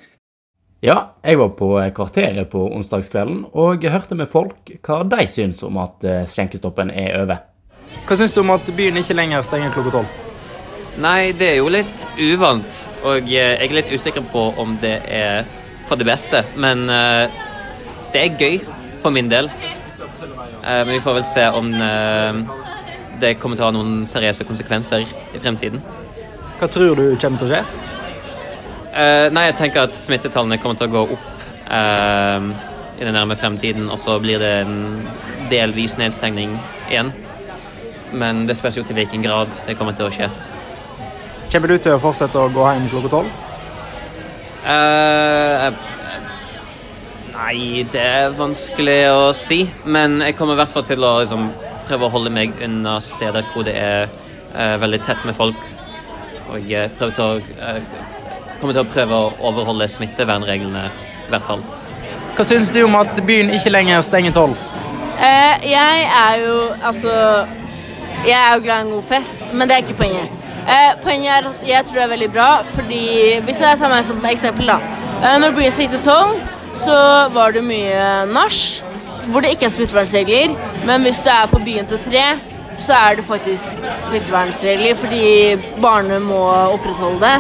Ja, 0.86 0.98
jeg 1.26 1.40
var 1.42 1.56
på 1.58 1.72
Kvarteret 1.98 2.52
på 2.52 2.62
onsdagskvelden 2.78 3.48
og 3.58 3.88
hørte 3.90 4.18
med 4.18 4.30
folk 4.30 4.70
hva 4.86 5.02
de 5.10 5.26
syns 5.26 5.66
om 5.66 5.80
at 5.82 6.06
eh, 6.06 6.28
skjenkestoppen 6.30 6.94
er 6.94 7.18
over. 7.24 7.42
Hva 8.06 8.20
syns 8.20 8.38
du 8.38 8.44
om 8.44 8.54
at 8.54 8.70
byen 8.78 9.02
ikke 9.02 9.18
lenger 9.18 9.42
stenger 9.42 9.74
klokka 9.74 9.98
tolv? 9.98 10.27
Nei, 10.98 11.30
det 11.38 11.52
er 11.52 11.60
jo 11.60 11.68
litt 11.70 12.08
uvant, 12.18 12.78
og 13.06 13.28
eh, 13.30 13.52
jeg 13.54 13.68
er 13.70 13.76
litt 13.78 13.90
usikker 13.94 14.24
på 14.32 14.48
om 14.58 14.72
det 14.82 14.96
er 15.14 15.46
for 15.86 16.00
det 16.00 16.08
beste. 16.10 16.42
Men 16.58 16.88
uh, 16.90 17.30
det 18.14 18.24
er 18.24 18.40
gøy 18.40 18.58
for 19.04 19.14
min 19.14 19.30
del. 19.30 19.52
Uh, 20.66 20.82
Men 20.88 20.96
vi 20.96 21.04
får 21.06 21.20
vel 21.20 21.28
se 21.30 21.44
om 21.54 21.70
uh, 21.78 22.42
det 23.22 23.36
kommer 23.38 23.60
til 23.60 23.68
å 23.68 23.70
ha 23.70 23.76
noen 23.78 24.08
seriøse 24.10 24.48
konsekvenser 24.50 25.06
i 25.06 25.44
fremtiden. 25.44 25.86
Hva 26.58 26.72
tror 26.74 26.98
du 26.98 27.06
kommer 27.22 27.44
til 27.44 27.48
å 27.48 27.52
skje? 27.54 27.62
Nei, 29.30 29.44
jeg 29.46 29.56
tenker 29.60 29.84
at 29.86 29.94
smittetallene 29.94 30.58
kommer 30.58 30.80
til 30.80 30.88
å 30.88 30.94
gå 30.96 31.02
opp 31.14 31.44
i 31.70 33.04
den 33.06 33.14
nærme 33.14 33.36
fremtiden, 33.38 33.92
og 33.94 34.00
så 34.02 34.16
blir 34.18 34.42
det 34.42 34.54
en 34.64 34.80
delvis 35.52 36.00
nedstengning 36.02 36.56
igjen. 36.88 37.12
Men 38.18 38.48
det 38.50 38.58
spørs 38.58 38.80
jo 38.80 38.86
til 38.88 38.98
hvilken 38.98 39.22
grad 39.22 39.54
det 39.68 39.78
kommer 39.78 39.94
til 39.94 40.10
å 40.10 40.16
skje. 40.16 40.32
Kommer 41.52 41.72
du 41.72 41.78
til 41.80 41.96
å 41.96 42.02
fortsette 42.04 42.40
å 42.40 42.50
gå 42.52 42.64
hjem 42.68 42.90
klokka 42.92 43.12
tolv? 43.14 43.30
Eh, 44.68 45.68
nei, 47.38 47.86
det 47.94 48.04
er 48.04 48.36
vanskelig 48.36 49.00
å 49.14 49.30
si. 49.38 49.62
Men 49.86 50.20
jeg 50.26 50.36
kommer 50.36 50.58
i 50.58 50.62
hvert 50.62 50.74
fall 50.74 50.88
til 50.90 51.06
å 51.08 51.14
liksom, 51.22 51.50
prøve 51.88 52.08
å 52.08 52.14
holde 52.18 52.34
meg 52.36 52.60
unna 52.66 52.98
steder 53.04 53.48
hvor 53.54 53.64
det 53.64 53.78
er 53.80 54.10
uh, 54.52 54.76
veldig 54.82 55.00
tett 55.06 55.24
med 55.28 55.38
folk. 55.38 55.62
Og 56.52 56.68
jeg 56.68 56.92
prøver 57.00 57.16
til 57.16 57.24
å, 57.24 57.60
uh, 57.64 58.58
kommer 58.60 58.76
til 58.76 58.84
å 58.84 58.92
prøve 58.92 59.22
å 59.22 59.30
overholde 59.48 59.88
smittevernreglene, 59.92 60.84
i 61.28 61.32
hvert 61.32 61.48
fall. 61.48 61.64
Hva 62.36 62.46
syns 62.46 62.74
du 62.76 62.82
om 62.84 62.98
at 63.00 63.18
byen 63.26 63.54
ikke 63.56 63.72
lenger 63.72 64.04
stenger 64.06 64.36
tolv? 64.36 64.60
Eh, 65.18 65.72
jeg 65.72 66.04
er 66.14 66.36
jo 66.44 66.58
altså 66.86 67.14
Jeg 68.28 68.36
er 68.38 68.52
jo 68.54 68.62
glad 68.62 68.84
i 68.84 68.86
en 68.86 68.92
god 68.92 69.08
fest, 69.08 69.40
men 69.54 69.70
det 69.70 69.78
er 69.78 69.86
ikke 69.86 69.98
poenget. 70.04 70.47
Eh, 70.68 70.94
poenget 71.04 71.32
er 71.32 71.48
at 71.48 71.68
jeg 71.68 71.86
tror 71.86 71.96
det 71.96 72.04
er 72.04 72.14
veldig 72.16 72.32
bra, 72.34 72.50
fordi 72.76 73.04
hvis 73.48 73.62
jeg 73.64 73.80
tar 73.80 73.92
meg 73.92 74.06
som 74.06 74.26
eksempel, 74.28 74.68
da. 74.68 74.78
Eh, 75.24 75.38
når 75.40 75.56
byen 75.56 75.72
til 75.72 76.04
tolv, 76.04 76.42
så 76.76 76.98
var 77.34 77.52
det 77.56 77.64
mye 77.64 78.26
nach 78.28 78.84
hvor 79.28 79.42
det 79.42 79.50
ikke 79.56 79.66
er 79.66 79.70
smittevernregler. 79.70 80.56
Men 80.86 81.02
hvis 81.02 81.24
du 81.24 81.30
er 81.30 81.48
på 81.52 81.60
byen 81.64 81.88
til 81.88 82.00
tre, 82.04 82.26
så 82.78 82.94
er 82.94 83.16
det 83.16 83.26
faktisk 83.26 83.90
smittevernregler 84.02 84.96
fordi 84.96 85.26
barnet 85.82 86.22
må 86.22 86.44
opprettholde 86.48 87.20
det. 87.26 87.40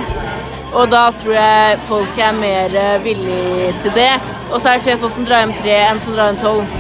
Og 0.73 0.91
da 0.91 1.09
tror 1.11 1.33
jeg 1.33 1.79
folk 1.87 2.19
er 2.19 2.31
mer 2.31 2.75
eh, 2.75 3.03
villige 3.03 3.73
til 3.81 3.95
det. 3.95 4.11
Og 4.51 4.61
så 4.61 4.69
er 4.69 4.73
det 4.73 4.83
flere 4.83 4.97
folk 4.97 5.13
som 5.15 5.25
drar 5.25 5.43
hjem 5.43 5.55
tre 5.61 5.79
enn 5.89 5.99
som 5.99 6.15
drar 6.15 6.31
hjem 6.31 6.41
tolv. 6.43 6.77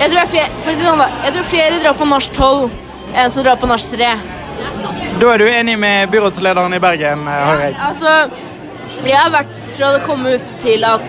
Jeg 0.00 0.10
tror, 0.10 0.20
er 0.20 0.32
flere, 0.34 0.48
for 0.60 0.70
å 0.70 0.74
si 0.76 0.84
sånn 0.84 1.00
da, 1.00 1.06
jeg 1.24 1.34
tror 1.34 1.46
flere 1.50 1.78
drar 1.82 1.96
på 1.96 2.10
norsk 2.10 2.34
tolv 2.36 3.14
enn 3.16 3.30
som 3.32 3.46
drar 3.46 3.58
på 3.60 3.70
norsk 3.70 3.94
tre. 3.96 4.10
Da 5.16 5.30
er 5.32 5.40
du 5.40 5.46
enig 5.48 5.78
med 5.80 6.10
byrådslederen 6.12 6.74
i 6.76 6.78
Bergen, 6.78 7.22
eh, 7.28 7.46
hører 7.48 7.62
jeg. 7.64 7.76
Altså, 7.88 8.10
jeg 9.06 9.16
har 9.16 9.30
vært 9.32 9.54
fra 9.72 9.92
det 9.94 10.02
kom 10.04 10.26
ut 10.26 10.44
til 10.60 10.84
at 10.84 11.06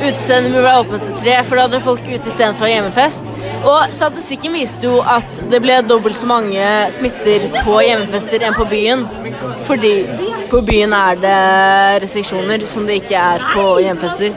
utestedet 0.00 0.48
burde 0.52 0.64
være 0.64 0.80
åpent 0.80 1.04
til 1.04 1.18
tre, 1.20 1.34
for 1.44 1.58
da 1.58 1.66
hadde 1.66 1.80
folk 1.84 2.08
ute 2.08 2.30
istedenfor 2.32 2.70
hjemmefest. 2.72 3.28
Og 3.60 3.92
statistikken 3.92 4.56
viste 4.56 4.88
jo 4.88 5.02
at 5.04 5.42
det 5.52 5.60
ble 5.60 5.76
dobbelt 5.84 6.16
så 6.16 6.28
mange 6.30 6.70
smitter 6.94 7.50
på 7.60 7.76
hjemmefester 7.84 8.46
enn 8.48 8.56
på 8.56 8.64
byen. 8.70 9.04
Fordi 9.68 9.94
på 10.50 10.62
byen 10.64 10.96
er 10.96 11.20
det 11.20 11.38
restriksjoner 12.06 12.64
som 12.66 12.88
det 12.88 13.02
ikke 13.02 13.20
er 13.20 13.44
på 13.52 13.66
hjemmefester. 13.84 14.32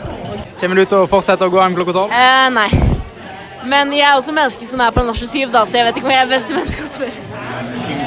Kommer 0.59 0.83
du 0.83 0.85
til 0.85 1.05
å 1.05 1.07
fortsette 1.11 1.47
å 1.47 1.53
gå 1.53 1.63
hjem 1.63 1.79
klokka 1.79 1.95
tolv? 1.95 2.11
Eh, 2.11 2.49
nei. 2.59 2.69
Men 3.63 3.95
jeg 3.95 4.03
er 4.03 4.17
også 4.19 4.35
menneske 4.35 4.67
som 4.67 4.83
er 4.83 4.91
på 4.91 5.07
nachspiel 5.07 5.31
syv, 5.31 5.53
da, 5.55 5.63
så 5.63 5.79
jeg 5.79 5.87
vet 5.87 6.01
ikke 6.01 6.11
om 6.11 6.17
jeg 6.17 6.25
er 6.27 6.33
beste 6.35 6.55
menneske 6.55 6.83
å 6.83 6.91
spørre. 6.91 7.22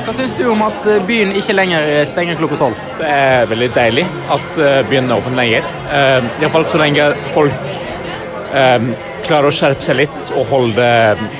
Hva 0.06 0.12
syns 0.14 0.36
du 0.38 0.44
om 0.46 0.60
at 0.62 0.84
eh, 0.86 1.00
byen 1.02 1.32
ikke 1.34 1.54
lenger 1.56 1.88
stenger 2.06 2.36
klokka 2.38 2.56
tolv? 2.60 2.82
Det 3.00 3.08
er 3.10 3.48
veldig 3.50 3.66
deilig 3.74 4.04
at 4.30 4.58
uh, 4.60 4.76
byen 4.86 5.10
er 5.10 5.18
åpen 5.18 5.34
lenger. 5.34 5.66
Iallfall 6.38 6.66
så 6.70 6.78
lenge 6.78 7.08
folk 7.34 7.56
eh, 8.54 8.86
klarer 9.26 9.50
å 9.50 9.56
skjerpe 9.56 9.82
seg 9.82 9.98
litt 10.04 10.30
og 10.30 10.46
holde 10.52 10.86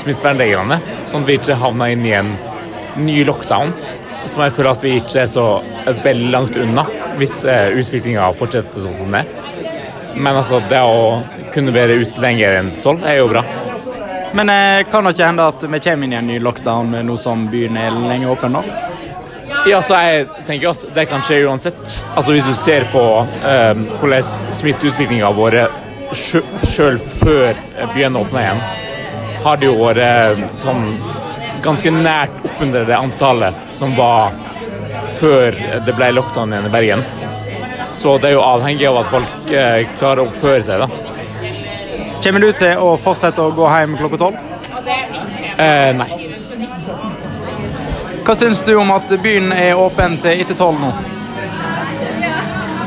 smittevernreglene, 0.02 0.80
sånn 1.06 1.22
at 1.22 1.30
vi 1.30 1.36
ikke 1.38 1.60
havner 1.62 1.94
inn 1.94 2.02
i 2.08 2.16
en 2.18 2.32
ny 3.06 3.20
lockdown, 3.28 3.70
som 4.26 4.42
jeg 4.42 4.56
føler 4.56 4.72
at 4.72 4.82
vi 4.82 4.96
ikke 4.98 5.22
er 5.22 5.30
så 5.30 5.46
veldig 6.02 6.32
langt 6.34 6.58
unna 6.58 6.88
hvis 7.20 7.44
utviklinga 7.46 8.32
fortsetter 8.34 8.82
sånn 8.82 8.98
som 8.98 9.14
den 9.14 9.20
er. 9.22 9.30
Men 10.18 10.40
altså, 10.40 10.58
det 10.66 10.82
å 10.82 11.22
kunne 11.54 11.76
være 11.76 12.00
ute 12.02 12.18
lenger 12.24 12.58
enn 12.58 12.74
tolv 12.82 13.06
er 13.06 13.20
jo 13.20 13.30
bra. 13.30 13.46
Men 14.34 14.48
eh, 14.48 14.84
kan 14.90 15.04
det 15.04 15.14
ikke 15.14 15.26
hende 15.30 15.46
at 15.48 15.64
vi 15.64 15.80
kommer 15.80 16.06
inn 16.06 16.12
i 16.12 16.18
en 16.18 16.30
ny 16.30 16.38
lockdown 16.42 16.94
eh, 16.94 17.04
nå 17.06 17.16
som 17.20 17.46
byen 17.52 17.78
er 17.80 17.94
lenger 17.94 18.34
åpen 18.34 18.56
nå? 18.56 18.62
Ja, 19.66 19.80
så 19.82 19.98
jeg 19.98 20.26
tenker 20.46 20.70
at 20.70 20.84
det 20.94 21.06
kan 21.10 21.24
skje 21.26 21.40
uansett. 21.46 21.94
Altså 22.14 22.34
Hvis 22.34 22.46
du 22.46 22.54
ser 22.58 22.86
på 22.92 23.02
eh, 23.46 23.72
hvordan 24.00 24.52
smitteutviklinga 24.54 25.30
vært 25.36 25.82
sjøl 26.14 26.98
før 27.02 27.56
byen 27.94 28.18
åpna 28.18 28.44
igjen, 28.44 28.60
har 29.42 29.58
det 29.58 29.70
jo 29.70 29.78
vært 29.80 30.02
eh, 30.02 30.44
sånn 30.58 30.84
ganske 31.64 31.90
nært 31.90 32.44
oppunder 32.46 32.86
det 32.86 32.98
antallet 32.98 33.74
som 33.74 33.94
var 33.98 34.36
før 35.18 35.56
det 35.86 35.94
ble 35.96 36.12
lockdown 36.14 36.52
igjen 36.52 36.68
i 36.68 36.72
Bergen. 36.74 37.04
Så 37.96 38.18
det 38.20 38.30
er 38.30 38.36
jo 38.36 38.44
avhengig 38.44 38.86
av 38.90 39.00
at 39.00 39.10
folk 39.10 39.52
eh, 39.56 39.82
klarer 39.96 40.22
å 40.22 40.28
oppføre 40.30 40.62
seg, 40.62 40.82
da. 40.84 41.15
Kommer 42.26 42.42
du 42.42 42.48
til 42.58 42.80
å 42.82 42.96
fortsette 42.98 43.38
å 43.38 43.52
gå 43.54 43.66
hjem 43.70 43.92
klokka 44.00 44.18
tolv? 44.18 44.38
Eh, 45.62 45.92
nei. 45.94 46.08
Hva 48.26 48.34
syns 48.34 48.64
du 48.66 48.72
om 48.80 48.90
at 48.90 49.12
byen 49.22 49.52
er 49.54 49.78
åpen 49.78 50.16
til 50.18 50.42
etter 50.42 50.58
tolv 50.58 50.80
nå? 50.82 50.88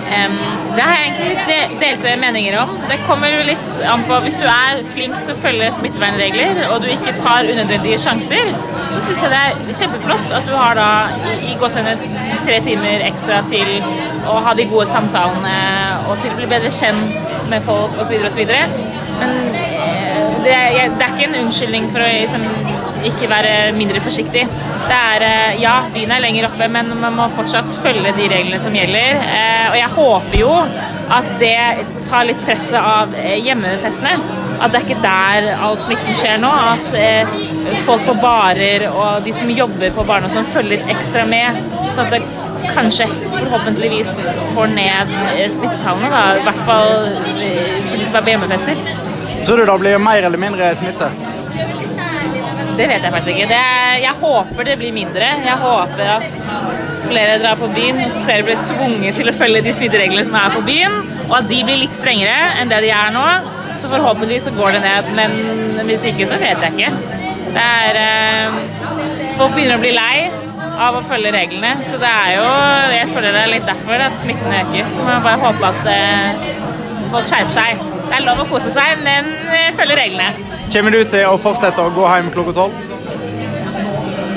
Um, 0.09 0.35
det 0.75 0.83
har 0.83 0.91
jeg 0.97 1.05
egentlig 1.05 1.29
litt 1.29 1.47
de- 1.47 1.79
delte 1.85 2.17
meninger 2.19 2.57
om. 2.59 2.75
Det 2.89 2.97
kommer 3.07 3.31
jo 3.31 3.45
litt 3.47 3.71
an 3.87 4.03
på 4.09 4.19
Hvis 4.25 4.39
du 4.41 4.45
er 4.49 4.83
flink 4.91 5.15
til 5.23 5.31
å 5.31 5.39
følge 5.39 5.71
smittevernregler, 5.77 6.59
og 6.73 6.83
du 6.83 6.89
ikke 6.91 7.15
tar 7.15 7.47
unødvendige 7.47 8.01
sjanser, 8.03 8.51
så 8.91 8.99
syns 9.05 9.23
jeg 9.23 9.31
det 9.31 9.39
er 9.39 9.79
kjempeflott 9.79 10.35
at 10.35 10.49
du 10.49 10.55
har 10.57 10.75
da 10.75 10.89
i, 11.29 11.53
i 11.53 11.57
gåsehudet 11.61 12.11
tre 12.43 12.59
timer 12.67 13.07
ekstra 13.07 13.39
til 13.47 13.71
å 14.27 14.41
ha 14.43 14.53
de 14.57 14.67
gode 14.67 14.89
samtalene 14.91 15.57
og 16.09 16.17
til 16.19 16.33
å 16.33 16.39
bli 16.41 16.51
bedre 16.57 16.73
kjent 16.73 17.45
med 17.47 17.63
folk 17.63 17.95
osv. 18.03 18.19
osv. 18.27 18.57
Men 19.19 19.35
eh, 19.55 20.33
det 20.43 20.55
er, 20.55 20.95
det 20.97 21.05
er 21.05 21.13
ikke 21.13 21.27
en 21.29 21.39
unnskyldning 21.43 21.87
for 21.91 22.03
å 22.05 22.09
liksom, 22.09 22.45
ikke 23.09 23.29
være 23.31 23.53
mindre 23.77 24.01
forsiktig. 24.03 24.45
Det 24.89 24.97
er, 24.97 25.25
eh, 25.27 25.61
ja, 25.61 25.75
byen 25.93 26.13
er 26.15 26.23
lenger 26.23 26.49
oppe, 26.49 26.67
men 26.71 26.91
man 27.01 27.15
må 27.17 27.29
fortsatt 27.35 27.75
følge 27.83 28.15
de 28.17 28.29
reglene 28.31 28.59
som 28.61 28.75
gjelder. 28.75 29.19
Eh, 29.27 29.69
Og 29.69 29.77
jeg 29.77 29.93
håper 29.95 30.39
jo 30.39 30.51
at 31.19 31.27
det 31.41 31.55
tar 32.09 32.25
litt 32.25 32.39
presset 32.45 32.79
av 32.81 33.13
hjemmefestene. 33.19 34.15
At 34.59 34.73
det 34.73 34.79
er 34.79 34.85
ikke 34.87 35.03
der 35.03 35.47
all 35.63 35.77
smitten 35.79 36.15
skjer 36.17 36.39
nå. 36.41 36.49
At 36.49 36.89
folk 37.85 38.03
på 38.07 38.15
barer 38.19 38.87
og 38.89 39.23
de 39.23 39.31
som 39.33 39.49
jobber 39.53 39.93
på 39.95 40.03
barene 40.09 40.27
og 40.27 40.33
sånn, 40.33 40.49
følger 40.51 40.73
litt 40.79 40.91
ekstra 40.97 41.23
med. 41.29 41.61
Sånn 41.93 42.09
at 42.09 42.17
det 42.17 42.73
kanskje, 42.73 43.07
forhåpentligvis, 43.37 44.11
får 44.55 44.73
ned 44.73 45.13
smittetallene. 45.55 46.09
Da. 46.11 46.25
I 46.41 46.43
hvert 46.49 46.65
fall 46.67 47.07
for 47.21 47.95
de 48.01 48.09
som 48.09 48.19
er 48.19 48.25
på 48.27 48.33
hjemmefester. 48.35 49.07
Tror 49.45 49.57
du 49.57 49.65
det 49.65 49.77
blir 49.81 49.97
mer 49.97 50.25
eller 50.27 50.41
mindre 50.41 50.71
smitte? 50.75 51.09
Det 52.79 52.87
vet 52.87 53.03
jeg 53.03 53.11
faktisk 53.11 53.29
ikke. 53.33 53.55
Er, 53.59 53.97
jeg 53.99 54.15
håper 54.21 54.67
det 54.67 54.77
blir 54.79 54.93
mindre. 54.95 55.29
Jeg 55.43 55.55
håper 55.59 56.11
at 56.13 56.43
flere 57.09 57.39
drar 57.41 57.57
på 57.59 57.67
byen, 57.75 57.99
og 58.05 58.19
flere 58.23 58.45
blir 58.47 58.61
tvunget 58.63 59.19
til 59.19 59.31
å 59.31 59.35
følge 59.35 59.63
de 59.65 59.73
smittereglene 59.75 60.23
som 60.27 60.37
er 60.39 60.53
på 60.55 60.63
byen, 60.67 60.95
og 61.25 61.35
at 61.41 61.49
de 61.51 61.59
blir 61.67 61.81
litt 61.81 61.97
strengere 61.97 62.53
enn 62.61 62.71
det 62.71 62.79
de 62.85 62.93
er 62.95 63.11
nå. 63.15 63.25
Så 63.79 63.91
forhåpentligvis 63.91 64.47
så 64.47 64.55
går 64.55 64.77
det 64.77 64.81
ned, 64.85 65.11
men 65.15 65.35
hvis 65.87 66.07
ikke, 66.11 66.27
så 66.27 66.39
vet 66.39 66.63
jeg 66.63 66.75
ikke. 66.75 67.19
Det 67.55 67.65
er 67.65 67.99
eh, 67.99 68.57
Folk 69.39 69.53
begynner 69.55 69.79
å 69.79 69.83
bli 69.83 69.93
lei 69.95 70.27
av 70.83 70.97
å 70.99 71.03
følge 71.03 71.31
reglene, 71.31 71.77
så 71.87 71.99
det 71.99 72.09
er 72.09 72.33
jo 72.35 72.49
Jeg 72.95 73.07
føler 73.13 73.35
det 73.35 73.43
er 73.45 73.53
litt 73.53 73.67
derfor 73.67 74.03
at 74.07 74.19
smitten 74.19 74.55
øker. 74.63 74.91
Så 74.95 75.03
må 75.03 75.15
jeg 75.15 75.25
bare 75.27 75.43
håpe 75.47 75.71
at 75.73 75.89
eh, 75.93 76.43
folk 77.11 77.31
skjerper 77.31 77.55
seg. 77.55 77.98
Det 78.09 78.17
er 78.17 78.25
lov 78.25 78.39
å 78.43 78.47
kose 78.49 78.71
seg, 78.73 79.03
men 79.05 79.27
følge 79.77 79.95
reglene. 79.99 80.31
Kommer 80.73 80.93
du 80.95 81.03
til 81.09 81.25
å 81.29 81.35
fortsette 81.41 81.81
å 81.83 81.91
gå 81.93 82.05
hjem 82.09 82.31
klokka 82.33 82.55
tolv? 82.57 82.73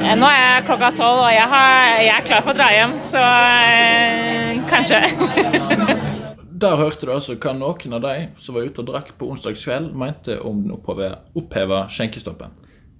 Eh, 0.02 0.14
Nå 0.18 0.26
er 0.28 0.38
jeg 0.40 0.64
klokka 0.68 0.90
tolv, 0.96 1.22
og 1.24 1.30
jeg, 1.32 1.46
har, 1.52 1.90
jeg 2.02 2.12
er 2.16 2.24
klar 2.26 2.42
for 2.44 2.52
å 2.52 2.58
dra 2.58 2.68
hjem, 2.74 2.94
så 3.06 3.22
øh, 3.22 4.62
kanskje. 4.70 5.02
Der 6.62 6.76
hørte 6.78 7.08
du 7.08 7.11
altså 7.14 7.35
hva 7.42 7.52
noen 7.58 7.96
av 7.98 8.02
de 8.04 8.14
som 8.38 8.54
var 8.54 8.68
ute 8.68 8.82
og 8.85 8.90
drakk 8.92 9.08
på 9.18 9.30
onsdagskveld, 9.35 9.88
mente 9.98 10.37
om 10.46 10.61
den 10.62 10.76
oppheva- 10.76 11.87
skjenkestoppen. 11.90 12.52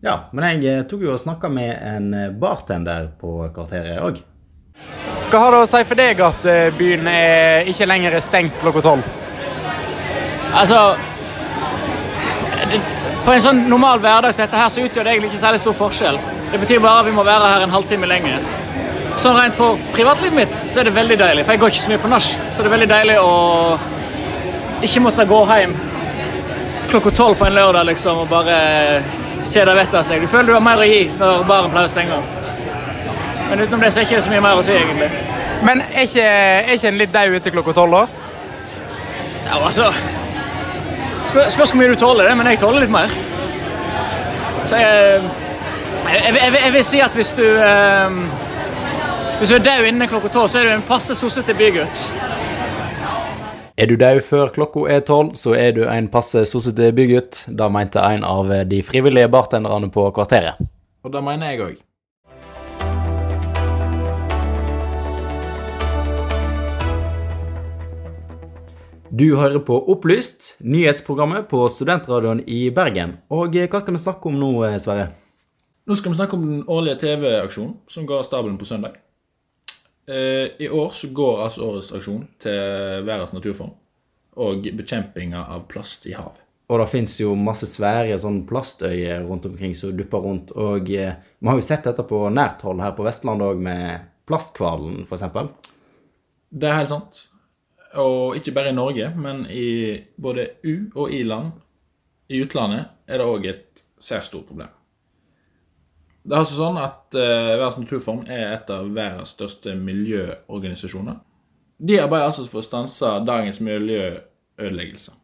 Ja, 0.03 0.17
men 0.35 0.49
jeg 0.49 0.67
eh, 0.73 0.85
tok 0.91 1.05
jo 1.07 1.13
og 1.15 1.21
snakka 1.23 1.51
med 1.53 1.71
en 1.77 2.09
bartender 2.43 3.13
på 3.21 3.37
kvarteret 3.55 4.01
òg. 4.03 4.23
Hva 5.31 5.45
har 5.47 5.55
det 5.55 5.61
å 5.63 5.69
si 5.71 5.85
for 5.89 5.97
deg 6.01 6.19
at 6.27 6.49
byen 6.77 7.07
er 7.09 7.69
ikke 7.71 7.87
lenger 7.89 8.17
er 8.19 8.25
stengt 8.25 8.59
klokka 8.61 8.83
tolv? 8.85 9.07
Altså 10.53 10.97
På 13.25 13.33
en 13.33 13.43
sånn 13.45 13.61
normal 13.71 14.01
hverdag 14.03 14.35
som 14.35 14.43
dette 14.43 14.59
her, 14.59 14.71
så 14.73 14.83
utgjør 14.83 15.07
det 15.07 15.13
egentlig 15.13 15.29
ikke 15.31 15.41
særlig 15.45 15.61
stor 15.63 15.77
forskjell. 15.79 16.17
Det 16.51 16.59
betyr 16.59 16.81
bare 16.83 17.05
at 17.05 17.07
vi 17.07 17.15
må 17.15 17.23
være 17.23 17.51
her 17.53 17.65
en 17.65 17.75
halvtime 17.75 18.09
lenger. 18.11 18.43
Sånn 19.23 19.37
rent 19.37 19.55
for 19.55 19.79
privatlivet 19.95 20.35
mitt 20.35 20.57
så 20.59 20.81
er 20.81 20.89
det 20.89 20.95
veldig 20.97 21.19
deilig, 21.21 21.45
for 21.45 21.55
jeg 21.55 21.63
går 21.63 21.73
ikke 21.73 21.85
så 21.85 21.93
mye 21.93 22.03
på 22.03 22.11
nach. 22.11 22.29
Så 22.51 22.65
det 22.65 22.71
er 22.71 22.75
veldig 22.75 22.89
deilig 22.91 23.19
å 23.23 23.33
ikke 24.83 25.03
måtte 25.05 25.29
gå 25.31 25.39
hjem 25.53 25.77
klokka 26.91 27.13
tolv 27.17 27.39
på 27.39 27.47
en 27.47 27.55
lørdag 27.55 27.87
liksom, 27.93 28.25
og 28.25 28.33
bare 28.33 28.57
kjede 29.47 29.77
vettet 29.77 30.01
av 30.01 30.09
seg. 30.09 30.25
Du 30.25 30.33
føler 30.33 30.51
du 30.51 30.57
har 30.57 30.65
mer 30.65 30.83
å 30.83 30.89
gi 30.89 31.05
når 31.21 31.45
baren 31.49 31.71
pleier 31.73 31.89
å 31.89 31.93
stenge. 31.93 32.19
Men 33.51 33.63
utenom 33.63 33.85
det 33.85 33.93
så 33.93 34.01
er 34.01 34.03
det 34.03 34.11
ikke 34.11 34.25
så 34.27 34.33
mye 34.33 34.43
mer 34.45 34.59
å 34.59 34.65
si, 34.67 34.75
egentlig. 34.75 35.09
Men 35.63 35.85
er 35.87 36.09
ikke, 36.09 36.27
er 36.27 36.75
ikke 36.75 36.91
en 36.91 37.01
litt 37.05 37.15
daud 37.15 37.39
etter 37.39 37.55
klokka 37.55 37.77
tolv, 37.79 37.95
da? 37.95 38.27
Ja, 39.47 39.61
altså 39.61 39.93
spør, 41.27 41.49
Spørs 41.49 41.73
hvor 41.73 41.81
mye 41.81 41.93
du 41.93 41.99
tåler 42.01 42.29
det, 42.29 42.37
men 42.39 42.51
jeg 42.53 42.61
tåler 42.63 42.85
litt 42.85 42.93
mer. 42.93 43.15
Så 44.69 44.79
jeg, 44.79 45.23
jeg, 46.07 46.19
jeg, 46.25 46.35
jeg, 46.39 46.59
jeg 46.65 46.73
vil 46.77 46.85
si 46.87 47.03
at 47.03 47.15
hvis 47.19 47.33
du 47.39 47.45
eh, 47.45 48.19
Hvis 49.39 49.51
du 49.51 49.57
er 49.57 49.65
død 49.67 49.89
innen 49.89 50.09
klokka 50.09 50.29
tolv, 50.31 50.49
så 50.53 50.61
er 50.61 50.69
du 50.69 50.75
en 50.77 50.85
passe 50.87 51.17
sossete 51.19 51.55
bygutt. 51.59 52.05
Er 53.75 53.89
du 53.91 53.97
død 53.99 54.21
før 54.29 54.53
klokka 54.55 54.85
er 54.93 55.01
tolv, 55.09 55.33
så 55.35 55.57
er 55.59 55.73
du 55.75 55.83
en 55.91 56.07
passe 56.13 56.45
sossete 56.47 56.93
bygutt. 56.95 57.47
Da 57.49 57.67
mente 57.73 57.99
en 57.99 58.23
av 58.29 58.53
de 58.71 58.83
frivillige 58.87 59.31
bartenderne 59.33 59.91
på 59.91 60.05
kvarteret. 60.15 60.61
Og 61.03 61.11
det 61.11 61.25
mener 61.27 61.51
jeg 61.51 61.65
òg. 61.65 61.81
Du 69.13 69.35
hører 69.37 69.61
på 69.61 69.77
Opplyst, 69.93 70.55
nyhetsprogrammet 70.65 71.45
på 71.51 71.59
Studentradioen 71.69 72.39
i 72.49 72.71
Bergen. 72.73 73.19
Og 73.29 73.53
eh, 73.61 73.67
hva 73.69 73.83
skal 73.83 73.93
vi 73.93 73.99
snakke 74.01 74.31
om 74.31 74.39
nå, 74.41 74.47
eh, 74.65 74.77
Sverre? 74.81 75.11
Nå 75.85 75.97
skal 76.01 76.15
vi 76.15 76.17
snakke 76.17 76.39
om 76.39 76.47
den 76.49 76.63
årlige 76.65 77.03
TV-aksjonen 77.03 77.75
som 77.93 78.07
ga 78.09 78.23
stabelen 78.25 78.55
på 78.57 78.65
søndag. 78.65 78.95
Eh, 80.09 80.57
I 80.65 80.71
år 80.73 80.95
så 80.97 81.11
går 81.13 81.43
altså 81.45 81.67
årets 81.67 81.91
aksjon 81.99 82.23
til 82.41 83.05
Verdens 83.05 83.35
naturfond 83.37 83.75
og 84.41 84.65
bekjempinga 84.79 85.43
av 85.59 85.67
plast 85.69 86.09
i 86.09 86.15
hav. 86.17 86.39
Og 86.73 86.81
det 86.81 86.87
fins 86.95 87.19
jo 87.21 87.35
masse 87.37 87.69
svære 87.69 88.17
sånn 88.23 88.47
plastøyer 88.49 89.27
rundt 89.27 89.45
omkring 89.51 89.77
som 89.77 89.93
dupper 89.93 90.25
rundt. 90.25 90.55
Og 90.57 90.89
vi 90.89 91.03
har 91.05 91.61
jo 91.61 91.67
sett 91.67 91.85
dette 91.85 92.07
på 92.09 92.23
nært 92.33 92.65
hold 92.65 92.81
her 92.81 92.97
på 92.97 93.05
Vestlandet 93.05 93.53
òg, 93.53 93.61
med 93.61 94.09
plastkvalen 94.25 95.05
f.eks. 95.05 95.29
Det 96.49 96.73
er 96.73 96.81
helt 96.81 96.95
sant. 96.95 97.23
Og 98.01 98.37
ikke 98.39 98.55
bare 98.57 98.71
i 98.73 98.77
Norge, 98.77 99.11
men 99.17 99.45
i 99.51 99.99
både 100.17 100.49
U- 100.65 100.93
og 100.95 101.13
i-land 101.13 101.53
i 102.33 102.41
utlandet 102.41 102.87
er 103.07 103.21
det 103.21 103.27
òg 103.29 103.49
et 103.51 103.83
særs 104.01 104.31
stort 104.31 104.47
problem. 104.49 104.71
Det 106.23 106.37
er 106.37 106.45
altså 106.45 106.57
sånn 106.57 106.79
at 106.79 107.17
uh, 107.19 107.59
Verdens 107.59 107.81
naturfond 107.83 108.31
er 108.31 108.53
et 108.55 108.71
av 108.71 108.89
verdens 108.95 109.35
største 109.35 109.75
miljøorganisasjoner. 109.75 111.19
De 111.83 111.99
arbeider 111.99 112.29
altså 112.29 112.47
for 112.47 112.63
å 112.63 112.67
stanse 112.67 113.11
dagens 113.27 113.59
miljøødeleggelser. 113.65 115.17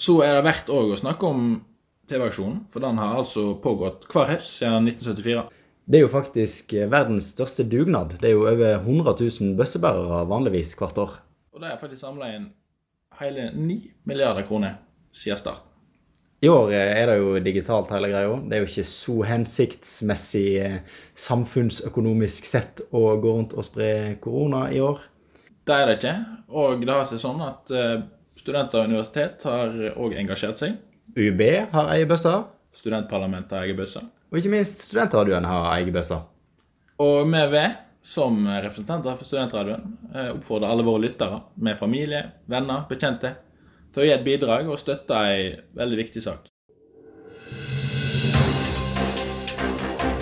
Så 0.00 0.16
er 0.24 0.38
det 0.38 0.46
verdt 0.46 0.70
òg 0.72 0.94
å 0.94 1.00
snakke 1.00 1.28
om 1.28 1.50
TV-aksjonen, 2.08 2.62
for 2.72 2.80
den 2.80 3.00
har 3.02 3.18
altså 3.20 3.50
pågått 3.60 4.06
hver 4.08 4.32
høst 4.32 4.54
siden 4.56 4.88
1974. 4.88 5.44
Det 5.88 5.98
er 5.98 6.04
jo 6.04 6.12
faktisk 6.12 6.72
eh, 6.76 6.88
verdens 6.88 7.30
største 7.34 7.64
dugnad. 7.68 8.16
Det 8.20 8.30
er 8.30 8.36
jo 8.36 8.46
over 8.48 8.78
100 8.78 9.14
000 9.20 9.54
bøssebærere 9.58 10.24
vanligvis 10.28 10.74
hvert 10.80 11.00
år. 11.04 11.18
Og 11.52 11.60
de 11.62 11.70
har 11.70 11.80
faktisk 11.80 12.02
samla 12.04 12.32
inn 12.36 12.50
hele 13.18 13.50
9 13.54 13.78
milliarder 14.08 14.46
kroner 14.48 14.78
siden 15.14 15.40
start. 15.40 15.64
I 16.38 16.48
år 16.48 16.70
er 16.70 17.08
det 17.10 17.16
jo 17.18 17.32
digitalt 17.42 17.90
hele 17.90 18.12
greia. 18.12 18.34
Det 18.46 18.54
er 18.54 18.60
jo 18.62 18.68
ikke 18.68 18.84
så 18.86 19.14
hensiktsmessig 19.26 20.48
eh, 20.62 20.76
samfunnsøkonomisk 21.18 22.46
sett 22.46 22.84
å 22.94 23.16
gå 23.18 23.32
rundt 23.34 23.56
og 23.58 23.66
spre 23.66 23.88
korona 24.22 24.68
i 24.70 24.78
år. 24.78 25.02
Det 25.66 25.74
er 25.74 25.90
det 25.90 25.96
ikke. 25.98 26.14
Og 26.54 26.84
det 26.86 26.94
har 26.94 27.08
seg 27.10 27.24
sånn 27.24 27.42
at 27.42 27.74
eh, 27.74 27.96
studenter 28.38 28.84
og 28.84 28.92
universitet 28.92 29.48
har 29.50 29.74
òg 29.98 30.14
engasjert 30.22 30.62
seg. 30.62 30.78
UiB 31.16 31.42
har 31.72 31.90
eget 31.96 32.12
bøsse. 32.12 32.36
Studentparlamentet 32.78 33.58
har 33.58 33.66
egen 33.66 33.80
bøsse. 33.80 34.04
Og 34.30 34.38
ikke 34.38 34.52
minst 34.52 34.86
Studentradioen 34.86 35.46
har 35.48 35.72
eget 35.74 35.90
bøsse. 35.96 36.20
Og 37.02 37.26
vi 37.26 37.42
ved, 37.50 37.82
som 38.02 38.48
representanter 38.48 39.14
for 39.14 39.24
Studentradioen, 39.24 39.98
eh, 40.14 40.30
oppfordrer 40.30 40.68
alle 40.68 40.82
våre 40.82 41.02
lyttere, 41.02 41.40
med 41.54 41.78
familie, 41.78 42.22
venner, 42.46 42.84
bekjente, 42.88 43.34
til 43.92 44.02
å 44.02 44.06
gi 44.06 44.12
et 44.14 44.24
bidrag 44.24 44.68
og 44.68 44.78
støtte 44.78 45.18
ei 45.28 45.56
veldig 45.76 45.98
viktig 46.04 46.22
sak. 46.22 46.48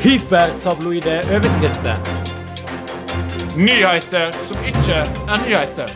Hypertabloide 0.06 1.18
overskrifter. 1.34 1.98
Nyheter 3.56 4.36
som 4.44 4.68
ikke 4.68 5.00
er 5.02 5.42
nyheter. 5.46 5.90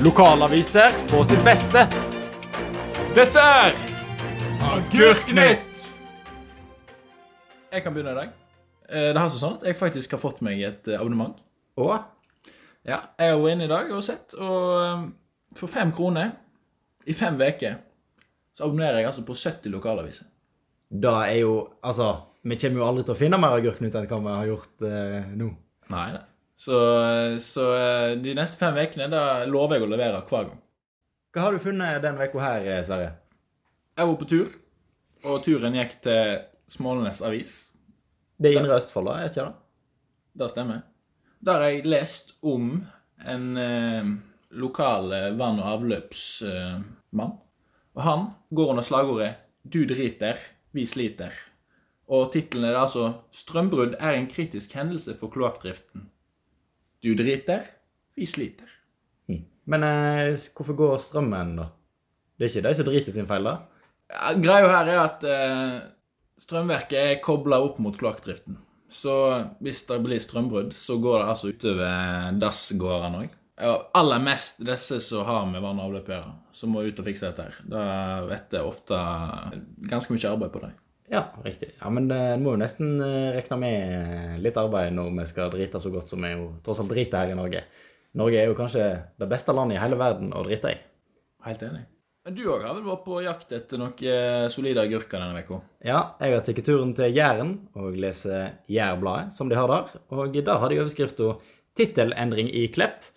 Lokalaviser 0.00 0.96
på 1.12 1.22
sitt 1.28 1.44
beste. 1.44 1.84
Dette 3.14 3.44
er 3.44 3.78
Agurknytt! 4.60 5.88
Jeg 7.72 7.82
kan 7.82 7.94
begynne 7.94 8.12
i 8.12 8.20
dag. 8.24 8.39
Eh, 8.90 9.12
Det 9.14 9.20
har 9.20 9.28
seg 9.30 9.40
sånn 9.42 9.56
at 9.60 9.66
jeg 9.68 9.76
faktisk 9.78 10.10
har 10.16 10.22
fått 10.22 10.40
meg 10.42 10.60
et 10.66 10.88
eh, 10.88 10.98
abonnement. 11.00 11.36
Og 11.78 11.92
Ja, 12.84 13.00
jeg 13.18 13.30
har 13.32 13.38
vært 13.38 13.52
inne 13.56 13.64
i 13.68 13.70
dag 13.70 13.90
og 13.92 14.02
sett, 14.02 14.34
og 14.34 14.82
eh, 14.82 15.04
for 15.56 15.68
fem 15.68 15.92
kroner 15.92 16.32
i 17.06 17.12
fem 17.16 17.36
uker 17.40 17.78
så 18.56 18.66
abonnerer 18.66 18.98
jeg 19.00 19.06
altså 19.10 19.22
på 19.24 19.34
70 19.36 19.70
lokalaviser. 19.72 20.26
da 20.90 21.22
er 21.28 21.38
jo 21.40 21.70
Altså, 21.82 22.22
vi 22.42 22.56
kommer 22.56 22.80
jo 22.80 22.86
aldri 22.88 23.04
til 23.04 23.14
å 23.14 23.18
finne 23.18 23.38
mer 23.38 23.56
agurknytt 23.58 23.94
enn 23.94 24.06
hva 24.08 24.18
vi 24.20 24.34
har 24.34 24.46
gjort 24.50 24.82
eh, 24.82 25.30
nå. 25.36 25.50
Nei, 25.90 26.12
nei. 26.12 26.24
Så, 26.60 26.76
så 27.40 27.64
de 28.20 28.34
neste 28.36 28.58
fem 28.60 28.76
ukene 28.76 29.08
lover 29.48 29.78
jeg 29.78 29.86
å 29.86 29.90
levere 29.90 30.20
hver 30.28 30.50
gang. 30.50 30.58
Hva 31.32 31.40
har 31.46 31.52
du 31.52 31.58
funnet 31.62 32.02
den 32.02 32.18
uka 32.20 32.40
her, 32.42 32.82
Sverre? 32.82 33.12
Jeg 33.96 34.06
var 34.06 34.16
på 34.20 34.28
tur, 34.28 34.50
og 35.24 35.42
turen 35.44 35.74
gikk 35.78 36.00
til 36.02 36.40
Smålenes 36.68 37.22
Avis. 37.22 37.69
Det 38.40 38.50
er 38.50 38.62
Indre 38.62 38.78
Østfold, 38.80 39.10
da? 39.10 39.18
er 39.18 39.28
ikke 39.28 39.44
det? 39.44 39.54
Det 40.40 40.48
stemmer. 40.50 40.80
Der 41.44 41.58
har 41.60 41.68
jeg 41.68 41.86
lest 41.88 42.34
om 42.42 42.70
en 43.28 43.46
eh, 43.60 44.08
lokal 44.56 45.12
eh, 45.12 45.28
vann- 45.36 45.60
og 45.60 45.68
avløpsmann. 45.74 47.38
og 47.94 48.02
han 48.02 48.26
går 48.54 48.70
under 48.70 48.82
slagordet 48.82 49.34
'Du 49.64 49.84
driter, 49.84 50.36
vi 50.72 50.84
sliter'. 50.84 51.36
Og 52.08 52.32
tittelen 52.32 52.64
er 52.64 52.76
altså 52.76 53.12
'Strømbrudd 53.32 53.96
er 54.00 54.10
en 54.10 54.26
kritisk 54.26 54.72
hendelse 54.72 55.14
for 55.14 55.28
kloakkdriften'. 55.28 56.08
Du 57.02 57.14
driter, 57.14 57.62
vi 58.16 58.26
sliter. 58.26 58.80
Men 59.70 59.84
eh, 59.86 60.38
hvorfor 60.56 60.74
går 60.74 60.98
strømmen, 60.98 61.56
da? 61.56 61.68
Det 62.38 62.46
er 62.46 62.50
ikke 62.50 62.68
de 62.68 62.74
som 62.74 62.86
driter 62.88 63.12
sin 63.14 63.28
feil, 63.28 63.46
da? 63.46 63.56
Ja, 64.10 64.32
greia 64.42 64.70
her 64.72 64.88
er 64.90 65.00
at 65.04 65.26
eh, 65.28 65.74
strømverket 66.40 66.98
er 67.00 67.22
kobla 67.24 67.60
opp 67.64 67.78
mot 67.82 67.96
kloakkdriften. 67.96 68.58
Så 68.90 69.14
hvis 69.62 69.84
det 69.86 70.00
blir 70.02 70.22
strømbrudd, 70.22 70.72
så 70.74 70.96
går 70.98 71.20
det 71.20 71.28
altså 71.30 71.52
utover 71.52 72.38
dassgårdene 72.42 73.22
òg. 73.24 73.36
Ja, 73.60 73.74
aller 73.94 74.22
mest 74.24 74.62
disse 74.64 74.98
som 75.04 75.26
har 75.28 75.44
med 75.46 75.60
vann 75.62 75.78
og 75.78 75.90
avløp 75.90 76.08
å 76.08 76.14
gjøre, 76.14 76.30
som 76.56 76.72
må 76.72 76.82
ut 76.86 77.00
og 77.02 77.06
fikse 77.06 77.28
dette 77.28 77.44
her. 77.44 77.58
Da 77.68 77.82
vet 78.26 78.56
jeg 78.56 78.66
ofte 78.66 79.00
ganske 79.90 80.16
mye 80.16 80.30
arbeid 80.32 80.54
på 80.54 80.62
dem. 80.64 80.72
Ja, 81.10 81.24
riktig. 81.44 81.72
Ja, 81.80 81.90
Men 81.90 82.10
eh, 82.14 82.32
en 82.36 82.44
må 82.44 82.54
jo 82.54 82.62
nesten 82.62 83.00
eh, 83.02 83.32
regne 83.34 83.58
med 83.60 84.42
litt 84.44 84.58
arbeid 84.60 84.94
når 84.94 85.10
vi 85.18 85.26
skal 85.28 85.50
drite 85.52 85.80
så 85.82 85.90
godt 85.92 86.10
som 86.10 86.22
vi 86.22 86.30
jo 86.32 86.52
tross 86.64 86.80
alt 86.80 86.92
driter 86.94 87.18
her 87.24 87.34
i 87.34 87.38
Norge. 87.38 87.64
Norge 88.18 88.38
er 88.38 88.46
jo 88.46 88.58
kanskje 88.58 88.86
det 89.18 89.28
beste 89.30 89.54
landet 89.54 89.76
i 89.76 89.82
hele 89.82 89.98
verden 89.98 90.30
å 90.34 90.44
drite 90.46 90.72
i. 90.72 90.78
Helt 91.46 91.64
enig. 91.66 91.82
Men 92.26 92.34
du 92.36 92.42
òg 92.52 92.64
har 92.66 92.74
vel 92.76 92.84
vært 92.84 93.04
på 93.06 93.18
jakt 93.24 93.52
etter 93.56 93.80
noen 93.80 94.02
eh, 94.04 94.46
solide 94.52 94.82
agurker 94.84 95.22
denne 95.22 95.40
uka? 95.40 95.62
Ja, 95.80 96.00
jeg 96.20 96.34
har 96.36 96.44
tatt 96.44 96.60
turen 96.66 96.92
til 96.98 97.16
Jæren 97.16 97.54
og 97.80 97.96
leser 97.96 98.58
Jærbladet, 98.68 99.32
som 99.32 99.48
de 99.48 99.56
har 99.56 99.70
der. 99.72 99.94
Og 100.12 100.36
der 100.36 100.60
har 100.60 100.68
de 100.68 100.80
overskrifta 100.82 101.30
'Tittelendring 101.74 102.50
i 102.52 102.66
Klepp'. 102.68 103.08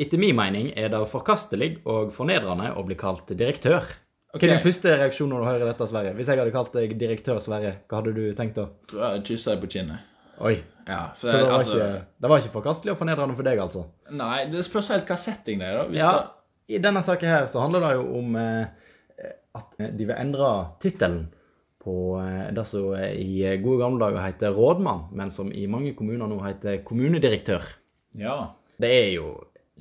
Etter 0.00 0.20
min 0.22 0.36
mening 0.38 0.70
er 0.78 0.88
det 0.88 1.00
forkastelig 1.10 1.80
og 1.84 2.14
fornedrende 2.16 2.70
å 2.72 2.84
bli 2.86 2.96
kalt 2.96 3.28
direktør. 3.36 3.84
Okay. 4.32 4.46
Hva 4.46 4.48
er 4.48 4.56
din 4.56 4.64
første 4.64 4.96
reaksjon 4.96 5.28
når 5.32 5.40
du 5.42 5.48
hører 5.48 5.68
dette, 5.72 5.88
Sverre? 5.90 6.14
Hvis 6.16 6.28
jeg 6.30 6.40
hadde 6.40 6.54
kalt 6.54 6.72
deg 6.72 6.94
direktør 7.00 7.40
Sverre, 7.44 7.74
hva 7.88 8.00
hadde 8.00 8.14
du 8.16 8.24
tenkt 8.38 8.56
da? 8.60 8.68
Tror 8.88 9.04
jeg 9.04 9.24
kyssa 9.32 9.54
deg 9.54 9.62
på 9.64 9.70
kinnet. 9.76 10.08
Oi. 10.40 10.54
Ja, 10.86 11.12
Så 11.18 11.32
det 11.32 11.44
var, 11.44 11.52
altså- 11.58 11.76
ikke, 11.76 12.04
det 12.20 12.28
var 12.30 12.38
ikke 12.40 12.56
forkastelig 12.56 12.92
og 12.92 12.98
fornedrende 12.98 13.36
for 13.36 13.42
deg, 13.42 13.58
altså? 13.58 13.84
Nei, 14.10 14.44
det 14.48 14.64
spørs 14.64 14.88
helt 14.94 15.08
hva 15.08 15.18
setting 15.18 15.58
det 15.58 15.66
er, 15.68 15.78
da. 15.82 15.88
Hvis 15.88 16.00
Ja, 16.00 16.12
det, 16.12 16.37
i 16.68 16.78
denne 16.82 17.02
saken 17.04 17.32
her 17.32 17.48
så 17.50 17.62
handler 17.64 17.86
det 17.86 17.96
jo 17.96 18.06
om 18.20 18.38
eh, 18.38 19.32
at 19.58 19.76
de 19.78 20.04
vil 20.04 20.16
endre 20.16 20.52
tittelen 20.82 21.26
på 21.82 21.96
eh, 22.20 22.48
det 22.54 22.64
som 22.68 22.92
i 22.98 23.42
gode 23.62 23.80
gamle 23.82 24.04
dager 24.04 24.24
heter 24.26 24.56
rådmann, 24.56 25.08
men 25.16 25.32
som 25.32 25.52
i 25.52 25.66
mange 25.70 25.94
kommuner 25.98 26.28
nå 26.28 26.40
heter 26.44 26.82
kommunedirektør. 26.86 27.64
Ja. 28.18 28.54
Det 28.78 28.90
er 28.92 29.12
jo 29.16 29.32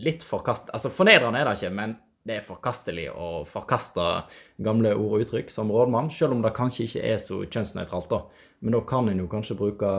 litt 0.02 0.24
forkast... 0.26 0.72
Altså, 0.74 0.94
fornedrende 0.94 1.42
er 1.42 1.50
det 1.50 1.58
ikke, 1.60 1.74
men 1.76 1.98
det 2.28 2.40
er 2.40 2.48
forkastelig 2.48 3.08
å 3.12 3.44
forkaste 3.48 4.06
gamle 4.64 4.94
ord 4.98 5.18
og 5.18 5.26
uttrykk 5.26 5.52
som 5.54 5.72
rådmann, 5.74 6.10
selv 6.14 6.36
om 6.36 6.42
det 6.44 6.56
kanskje 6.56 6.88
ikke 6.88 7.06
er 7.14 7.22
så 7.24 7.44
kjønnsnøytralt, 7.46 8.10
da. 8.12 8.48
Men 8.64 8.76
da 8.76 8.82
kan 8.90 9.08
en 9.12 9.22
jo 9.22 9.30
kanskje 9.32 9.58
bruke 9.60 9.92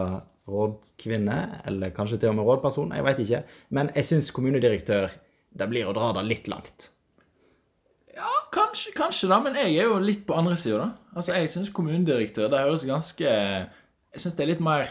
rådkvinne, 0.49 1.39
eller 1.69 1.95
kanskje 1.97 2.21
til 2.21 2.33
og 2.33 2.39
med 2.39 2.49
rådperson, 2.49 2.93
jeg 2.97 3.07
veit 3.07 3.23
ikke. 3.25 3.43
Men 3.77 3.91
jeg 3.97 4.09
syns 4.09 4.31
kommunedirektør, 4.35 5.13
det 5.51 5.69
blir 5.71 5.89
å 5.89 5.95
dra 5.97 6.13
det 6.19 6.25
litt 6.29 6.49
langt. 6.51 6.91
Ja, 8.19 8.31
kanskje, 8.53 8.93
kanskje 8.97 9.29
da, 9.31 9.39
men 9.43 9.57
jeg 9.59 9.77
er 9.79 9.91
jo 9.93 9.99
litt 10.03 10.25
på 10.27 10.37
andre 10.39 10.57
sida, 10.59 10.81
da. 10.89 11.13
Altså, 11.15 11.35
jeg 11.37 11.51
syns 11.53 11.71
kommunedirektør 11.75 12.51
det 12.51 12.63
høres 12.65 12.87
ganske 12.87 13.27
Jeg 13.29 14.23
syns 14.23 14.35
det 14.39 14.45
er 14.45 14.51
litt 14.53 14.65
mer 14.65 14.91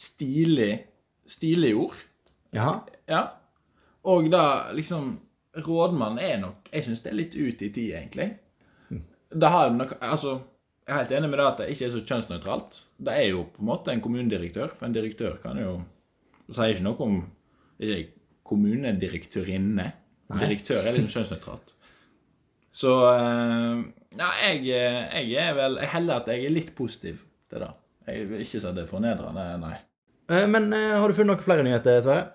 stilig 0.00 0.72
Stilig 1.26 1.72
ord. 1.74 1.96
Jaha. 2.54 2.76
Ja. 3.10 3.22
Og 4.06 4.28
da 4.30 4.72
liksom 4.76 5.16
Rådmann 5.56 6.20
er 6.22 6.36
nok 6.42 6.68
Jeg 6.72 6.86
syns 6.86 7.02
det 7.02 7.10
er 7.12 7.18
litt 7.18 7.34
ut 7.34 7.64
i 7.64 7.70
tid, 7.72 7.94
egentlig. 7.96 8.28
Det 9.32 9.50
har 9.50 9.72
nok 9.74 9.96
Altså, 10.00 10.38
jeg 10.86 10.94
er 10.94 11.02
helt 11.02 11.16
enig 11.18 11.30
med 11.32 11.40
det 11.40 11.46
at 11.48 11.62
det 11.62 11.70
ikke 11.72 11.88
er 11.88 11.94
så 11.96 12.04
kjønnsnøytralt. 12.04 12.76
Det 13.08 13.14
er 13.16 13.30
jo 13.32 13.46
på 13.50 13.64
en 13.64 13.70
måte 13.72 13.90
en 13.90 14.04
kommunedirektør, 14.04 14.70
for 14.76 14.86
en 14.86 14.94
direktør 14.94 15.40
kan 15.42 15.58
jo 15.58 15.80
Det 16.46 16.54
sier 16.54 16.76
ikke 16.76 16.86
noe 16.86 17.08
om 17.08 17.16
Ikke 17.80 17.98
kommunedirektørinne. 18.46 19.88
Direktør 20.40 20.86
er 20.86 20.96
litt 20.96 21.12
kjønnsnøytralt. 21.12 21.72
Så 22.76 22.92
eh, 23.12 23.84
Ja, 24.16 24.30
jeg, 24.48 24.64
jeg 24.66 25.36
er 25.40 25.54
vel 25.56 25.78
Jeg 25.80 25.88
heller 25.94 26.20
at 26.20 26.26
jeg 26.32 26.44
er 26.44 26.52
litt 26.52 26.72
positiv 26.76 27.22
til 27.50 27.62
det. 27.62 27.70
Jeg 28.06 28.26
vil 28.30 28.42
ikke 28.42 28.50
si 28.52 28.60
at 28.66 28.76
det 28.76 28.84
er 28.84 28.90
fornedrende, 28.90 29.46
nei. 29.62 29.76
Eh, 30.30 30.44
Men 30.50 30.68
eh, 30.74 30.92
har 30.98 31.06
du 31.08 31.16
funnet 31.16 31.32
noen 31.36 31.46
flere 31.46 31.64
nyheter, 31.66 32.00
Sverre? 32.04 32.26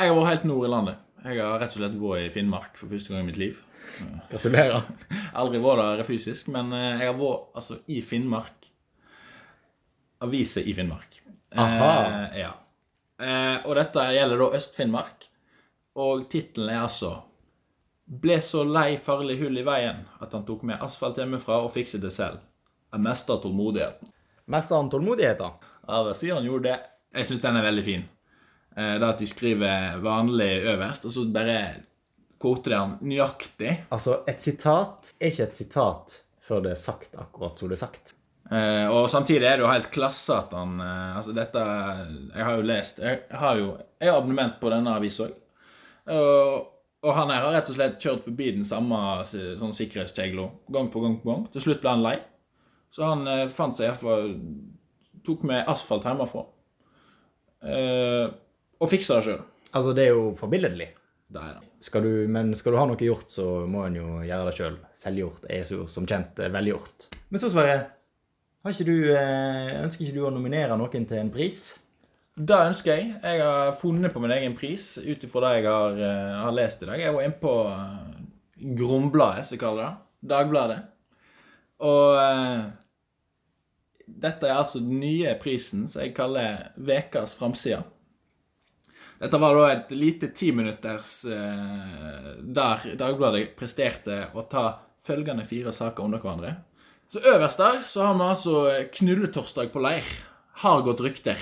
Jeg 0.00 0.10
har 0.10 0.16
vært 0.18 0.30
helt 0.34 0.46
nord 0.50 0.66
i 0.66 0.72
landet. 0.72 1.00
Jeg 1.24 1.40
har 1.42 1.58
rett 1.60 1.74
og 1.76 1.80
slett 1.82 1.96
vært 2.00 2.26
i 2.26 2.32
Finnmark 2.34 2.78
for 2.80 2.88
første 2.92 3.12
gang 3.14 3.24
i 3.24 3.28
mitt 3.30 3.40
liv. 3.40 3.58
Gratulerer. 4.30 4.86
Aldri 5.40 5.60
vært 5.62 5.82
der 6.00 6.06
fysisk, 6.08 6.48
men 6.54 6.72
eh, 6.76 7.02
jeg 7.04 7.10
har 7.12 7.18
vært 7.20 7.58
altså, 7.62 7.80
i 7.92 8.00
Finnmark. 8.06 8.68
Aviser 10.24 10.66
i 10.68 10.74
Finnmark. 10.76 11.20
Aha. 11.56 11.90
Eh, 12.34 12.38
ja. 12.42 12.52
Eh, 13.20 13.56
og 13.66 13.74
dette 13.78 14.04
gjelder 14.16 14.40
da 14.44 14.48
Øst-Finnmark. 14.60 15.26
Og 15.98 16.28
tittelen 16.30 16.70
er 16.74 16.84
altså 16.84 17.16
Ble 18.10 18.40
så 18.42 18.64
lei 18.66 18.96
farlig 18.98 19.36
hull 19.40 19.58
i 19.60 19.62
veien 19.66 20.00
at 20.20 20.32
han 20.34 20.42
tok 20.46 20.62
med 20.66 20.82
asfalt 20.82 21.18
hjemmefra 21.20 21.60
og 21.62 21.70
fikset 21.74 22.02
det 22.02 22.10
selv. 22.10 22.40
Jeg 22.90 23.04
mesta 23.04 23.36
tålmodigheten. 23.38 24.08
Mester 24.50 24.80
han 24.80 24.88
tålmodigheten? 24.90 25.52
Ja, 25.86 26.00
det 26.08 26.16
sier 26.18 26.34
han 26.34 26.48
gjorde 26.48 26.72
det. 26.72 26.78
Jeg 27.14 27.28
syns 27.28 27.44
den 27.44 27.58
er 27.60 27.66
veldig 27.68 27.84
fin. 27.86 28.02
Eh, 28.74 28.96
Det 28.98 29.06
at 29.12 29.18
de 29.22 29.28
skriver 29.30 30.00
vanlig 30.02 30.48
øverst, 30.72 31.06
og 31.06 31.12
så 31.14 31.24
bare 31.30 31.58
koter 32.42 32.70
de 32.74 32.80
han 32.80 32.96
nøyaktig. 33.00 33.76
Altså, 33.94 34.24
et 34.26 34.42
sitat 34.42 35.12
er 35.20 35.30
ikke 35.30 35.46
et 35.46 35.60
sitat 35.62 36.16
før 36.42 36.64
det 36.66 36.72
er 36.74 36.82
sagt 36.82 37.14
akkurat 37.14 37.58
som 37.62 37.70
det 37.70 37.76
er 37.78 37.82
sagt. 37.84 38.14
Eh, 38.50 38.88
og 38.90 39.06
samtidig 39.12 39.46
er 39.46 39.60
det 39.60 39.62
jo 39.68 39.70
helt 39.70 39.90
klasse 39.94 40.34
at 40.34 40.50
han 40.58 40.80
eh, 40.82 41.16
Altså, 41.20 41.30
dette 41.36 41.60
Jeg 42.34 42.42
har 42.48 42.56
jo 42.56 42.64
lest 42.66 42.98
Jeg 42.98 43.20
har 43.30 43.60
jo 43.60 43.68
jeg 44.00 44.10
har 44.10 44.18
abonnement 44.18 44.56
på 44.58 44.72
denne 44.72 44.96
avisa 44.98 45.28
òg. 45.28 45.36
Og, 46.08 46.68
og 47.04 47.14
han 47.16 47.32
her 47.32 47.46
har 47.46 47.54
rett 47.56 47.70
og 47.72 47.76
slett 47.76 48.00
kjørt 48.00 48.24
forbi 48.24 48.50
den 48.56 48.66
samme 48.66 48.98
sånn 49.26 49.76
sikkerhetskjegla 49.76 50.46
gang 50.72 50.90
på 50.92 51.02
gang 51.04 51.18
på 51.22 51.30
gang. 51.30 51.46
Til 51.52 51.66
slutt 51.66 51.82
ble 51.84 51.94
han 51.94 52.04
lei. 52.04 52.16
Så 52.90 53.06
han 53.06 53.26
eh, 53.30 53.48
fant 53.52 53.76
seg 53.78 53.90
iallfall 53.90 54.34
Tok 55.20 55.42
med 55.44 55.66
asfalt 55.68 56.06
hjemmefra. 56.08 56.46
Eh, 57.60 58.30
og 58.80 58.88
fiksa 58.88 59.18
det 59.18 59.26
sjøl. 59.26 59.42
Altså, 59.76 59.92
det 59.92 60.06
er 60.06 60.14
jo 60.14 60.30
forbilledlig. 60.38 60.86
Det 61.30 61.42
er 61.44 61.58
det. 61.58 61.68
Skal 61.84 62.04
du, 62.04 62.12
men 62.32 62.54
skal 62.58 62.74
du 62.74 62.78
ha 62.80 62.86
noe 62.88 63.04
gjort, 63.04 63.28
så 63.32 63.44
må 63.70 63.84
en 63.86 63.98
jo 64.00 64.06
gjøre 64.24 64.48
det 64.48 64.54
sjøl. 64.56 64.78
Selvgjort 64.96 65.46
er 65.52 65.66
så, 65.68 65.82
som 65.92 66.08
kjent 66.08 66.40
eh, 66.42 66.50
velgjort. 66.52 67.10
Men 67.28 67.42
så, 67.42 67.52
Sverre, 67.52 67.76
har 68.64 68.74
ikke 68.74 68.88
du, 68.88 68.96
eh, 69.14 69.76
ønsker 69.84 70.06
ikke 70.06 70.16
du 70.18 70.24
å 70.26 70.32
nominere 70.34 70.76
noen 70.80 71.06
til 71.08 71.20
en 71.20 71.32
pris? 71.32 71.62
Det 72.38 72.56
ønsker 72.56 72.94
jeg. 72.94 73.08
Jeg 73.22 73.42
har 73.42 73.72
funnet 73.76 74.12
på 74.14 74.22
min 74.22 74.32
egen 74.32 74.54
pris 74.56 74.94
ut 74.98 75.24
ifra 75.26 75.42
det 75.44 75.54
jeg 75.58 75.66
har, 75.66 75.98
uh, 75.98 76.36
har 76.44 76.54
lest 76.56 76.84
i 76.84 76.88
dag. 76.88 77.02
Jeg 77.02 77.14
var 77.16 77.26
inne 77.26 77.40
på 77.42 77.54
uh, 77.68 78.20
Grunnbladet, 78.78 79.48
som 79.48 79.60
kaller 79.60 79.82
det. 79.82 79.92
Dagbladet. 80.30 80.78
Og 81.84 82.16
uh, 82.16 82.70
dette 84.06 84.48
er 84.48 84.60
altså 84.60 84.82
den 84.82 85.00
nye 85.02 85.34
prisen 85.42 85.86
som 85.90 86.04
jeg 86.04 86.14
kaller 86.16 86.70
Vekas 86.76 87.34
framside. 87.38 87.82
Dette 89.20 89.36
var 89.36 89.58
da 89.58 89.66
et 89.74 89.92
lite 89.92 90.30
timinutters 90.32 91.12
uh, 91.28 92.32
der 92.40 92.90
Dagbladet 93.00 93.50
presterte 93.58 94.22
å 94.32 94.46
ta 94.48 94.66
følgende 95.04 95.44
fire 95.48 95.74
saker 95.76 96.08
under 96.08 96.22
hverandre. 96.22 96.56
Så 97.10 97.20
øverst 97.26 97.60
der 97.60 97.80
så 97.90 98.06
har 98.06 98.16
vi 98.16 98.28
altså 98.32 98.60
Knulletorsdag 98.94 99.72
på 99.74 99.82
leir. 99.82 100.06
Har 100.62 100.84
gått 100.86 101.02
rykter. 101.02 101.40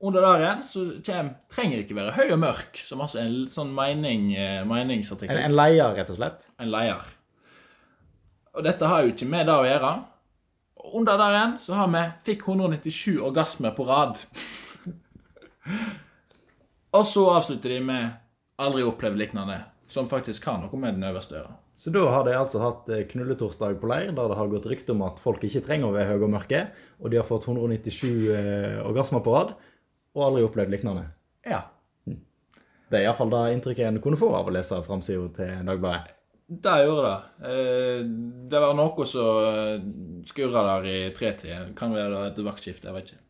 Under 0.00 0.22
dagen 0.22 0.62
så 0.62 0.84
kommer, 1.02 1.32
trenger 1.50 1.80
det 1.80 1.88
ikke 1.88 1.96
være 1.98 2.12
høy 2.14 2.34
og 2.36 2.38
mørk, 2.38 2.76
som 2.86 3.00
altså 3.02 3.18
en 3.24 3.48
sånn 3.50 3.72
mening, 3.74 4.28
eh, 4.38 4.60
meningsartikkel. 4.68 5.34
En, 5.34 5.50
en 5.50 5.56
leier, 5.58 5.90
rett 5.96 6.12
og 6.12 6.20
slett? 6.20 6.46
En 6.62 6.70
leier. 6.70 7.02
Og 8.54 8.62
dette 8.66 8.90
har 8.90 9.02
jo 9.02 9.10
ikke 9.10 9.26
med 9.30 9.50
det 9.50 9.56
å 9.58 9.66
gjøre. 9.66 9.92
Under 10.98 11.18
dagen 11.18 11.56
så 11.62 11.74
har 11.80 11.90
vi 11.90 12.04
fikk 12.30 12.46
197 12.46 13.18
orgasmer 13.26 13.74
på 13.74 13.88
rad. 13.88 14.22
Og 16.98 17.04
så 17.04 17.24
avslutter 17.34 17.74
de 17.74 17.82
med 17.84 18.14
aldri 18.62 18.86
opplevd 18.86 19.18
lignende, 19.20 19.58
som 19.90 20.06
faktisk 20.08 20.46
har 20.48 20.62
noe 20.62 20.80
med 20.80 20.96
den 20.96 21.08
øverste 21.10 21.36
å 21.36 21.42
gjøre. 21.42 21.56
Så 21.78 21.92
da 21.94 22.02
har 22.10 22.24
de 22.26 22.32
altså 22.34 22.58
hatt 22.62 22.88
eh, 22.90 23.04
knulletorsdag 23.06 23.76
på 23.78 23.90
leir, 23.90 24.10
der 24.10 24.30
det 24.30 24.38
har 24.38 24.48
gått 24.50 24.66
rykte 24.66 24.96
om 24.96 25.04
at 25.06 25.20
folk 25.22 25.44
ikke 25.46 25.62
trenger 25.66 25.90
å 25.90 25.94
være 25.94 26.14
høye 26.14 26.24
og 26.26 26.32
mørke, 26.32 26.62
og 26.98 27.12
de 27.12 27.20
har 27.20 27.28
fått 27.28 27.46
197 27.46 28.08
eh, 28.34 28.80
orgasmer 28.82 29.22
på 29.22 29.34
rad, 29.36 29.52
og 30.18 30.26
aldri 30.28 30.44
opplevd 30.46 30.74
lignende. 30.74 31.06
Ja. 31.46 31.62
Det 32.88 32.96
er 33.02 33.04
iallfall 33.06 33.30
det 33.32 33.42
inntrykket 33.54 33.86
en 33.90 34.00
kunne 34.02 34.18
få 34.20 34.30
av 34.34 34.48
å 34.48 34.52
lese 34.54 34.78
framsida 34.86 35.28
til 35.36 35.66
Dagbladet. 35.68 36.14
Det 36.48 36.74
gjorde 36.86 37.08
det. 37.08 37.48
Eh, 37.50 38.04
Det 38.48 38.60
var 38.64 38.74
noe 38.78 39.04
som 39.06 40.22
skurra 40.24 40.62
der 40.70 40.86
i 40.88 40.98
tretida. 41.16 41.66
Kan 41.76 41.92
være 41.92 42.14
det 42.14 42.22
et 42.30 42.44
vaktskifte, 42.46 42.88
jeg 42.88 42.96
vet 42.96 43.10
ikke. 43.12 43.24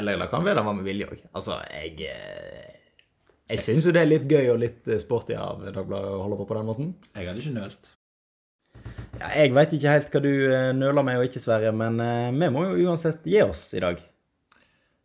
Eller 0.00 0.18
det 0.18 0.26
kan 0.32 0.42
være 0.42 0.58
det 0.58 0.64
var 0.66 0.74
med 0.74 0.84
vilje 0.88 1.06
òg. 1.06 1.20
Altså, 1.38 1.60
jeg 1.70 2.08
eh, 2.10 2.70
Jeg 3.52 3.60
syns 3.60 3.84
jo 3.86 3.92
det 3.94 4.00
er 4.02 4.08
litt 4.10 4.24
gøy 4.26 4.48
og 4.54 4.58
litt 4.64 4.88
eh, 4.90 4.98
sporty 4.98 5.36
av 5.38 5.62
Dagbladet 5.70 6.10
å 6.10 6.22
holde 6.24 6.40
på 6.40 6.46
på 6.48 6.56
den 6.58 6.66
måten. 6.66 6.94
Jeg 7.14 7.28
hadde 7.28 7.44
ikke 7.44 7.54
nølt. 7.60 7.92
Ja, 9.20 9.28
jeg 9.38 9.52
veit 9.54 9.72
ikke 9.76 9.92
helt 9.94 10.10
hva 10.10 10.22
du 10.24 10.32
eh, 10.50 10.72
nøler 10.74 11.06
med 11.06 11.20
og 11.20 11.28
ikke, 11.28 11.38
Sverre, 11.44 11.70
men 11.76 12.00
eh, 12.02 12.32
vi 12.34 12.50
må 12.50 12.64
jo 12.66 12.88
uansett 12.88 13.22
gi 13.30 13.38
oss 13.46 13.68
i 13.78 13.84
dag. 13.84 14.02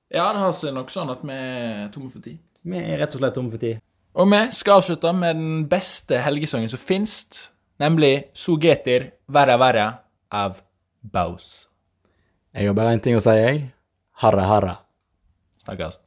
Ja, 0.10 0.32
det 0.34 0.42
har 0.42 0.54
seg 0.58 0.74
nok 0.74 0.90
sånn 0.90 1.12
at 1.14 1.22
vi 1.22 1.36
er 1.36 1.90
tomme 1.94 2.10
for 2.10 2.24
tid. 2.26 2.40
Vi 2.66 2.80
er 2.82 2.98
rett 2.98 3.14
og 3.14 3.22
slett 3.22 3.36
tomme 3.38 3.54
for 3.54 3.62
tid. 3.62 3.82
Og 4.18 4.26
vi 4.32 4.40
skal 4.58 4.80
avslutte 4.82 5.12
med 5.14 5.38
den 5.38 5.66
beste 5.70 6.18
helgesangen 6.26 6.72
som 6.72 6.82
finnes, 6.82 7.52
nemlig 7.80 8.32
So 8.34 8.58
Getir 8.60 9.12
verre 9.30 9.60
Verra 9.62 9.88
av 10.34 10.64
Baus. 11.02 11.68
Jeg 12.58 12.68
har 12.68 12.78
bare 12.78 12.96
én 12.98 13.04
ting 13.06 13.16
å 13.16 13.22
si, 13.22 13.36
jeg. 13.38 13.68
Harre 14.20 14.48
harre. 14.50 14.78
Snakkes. 15.62 16.02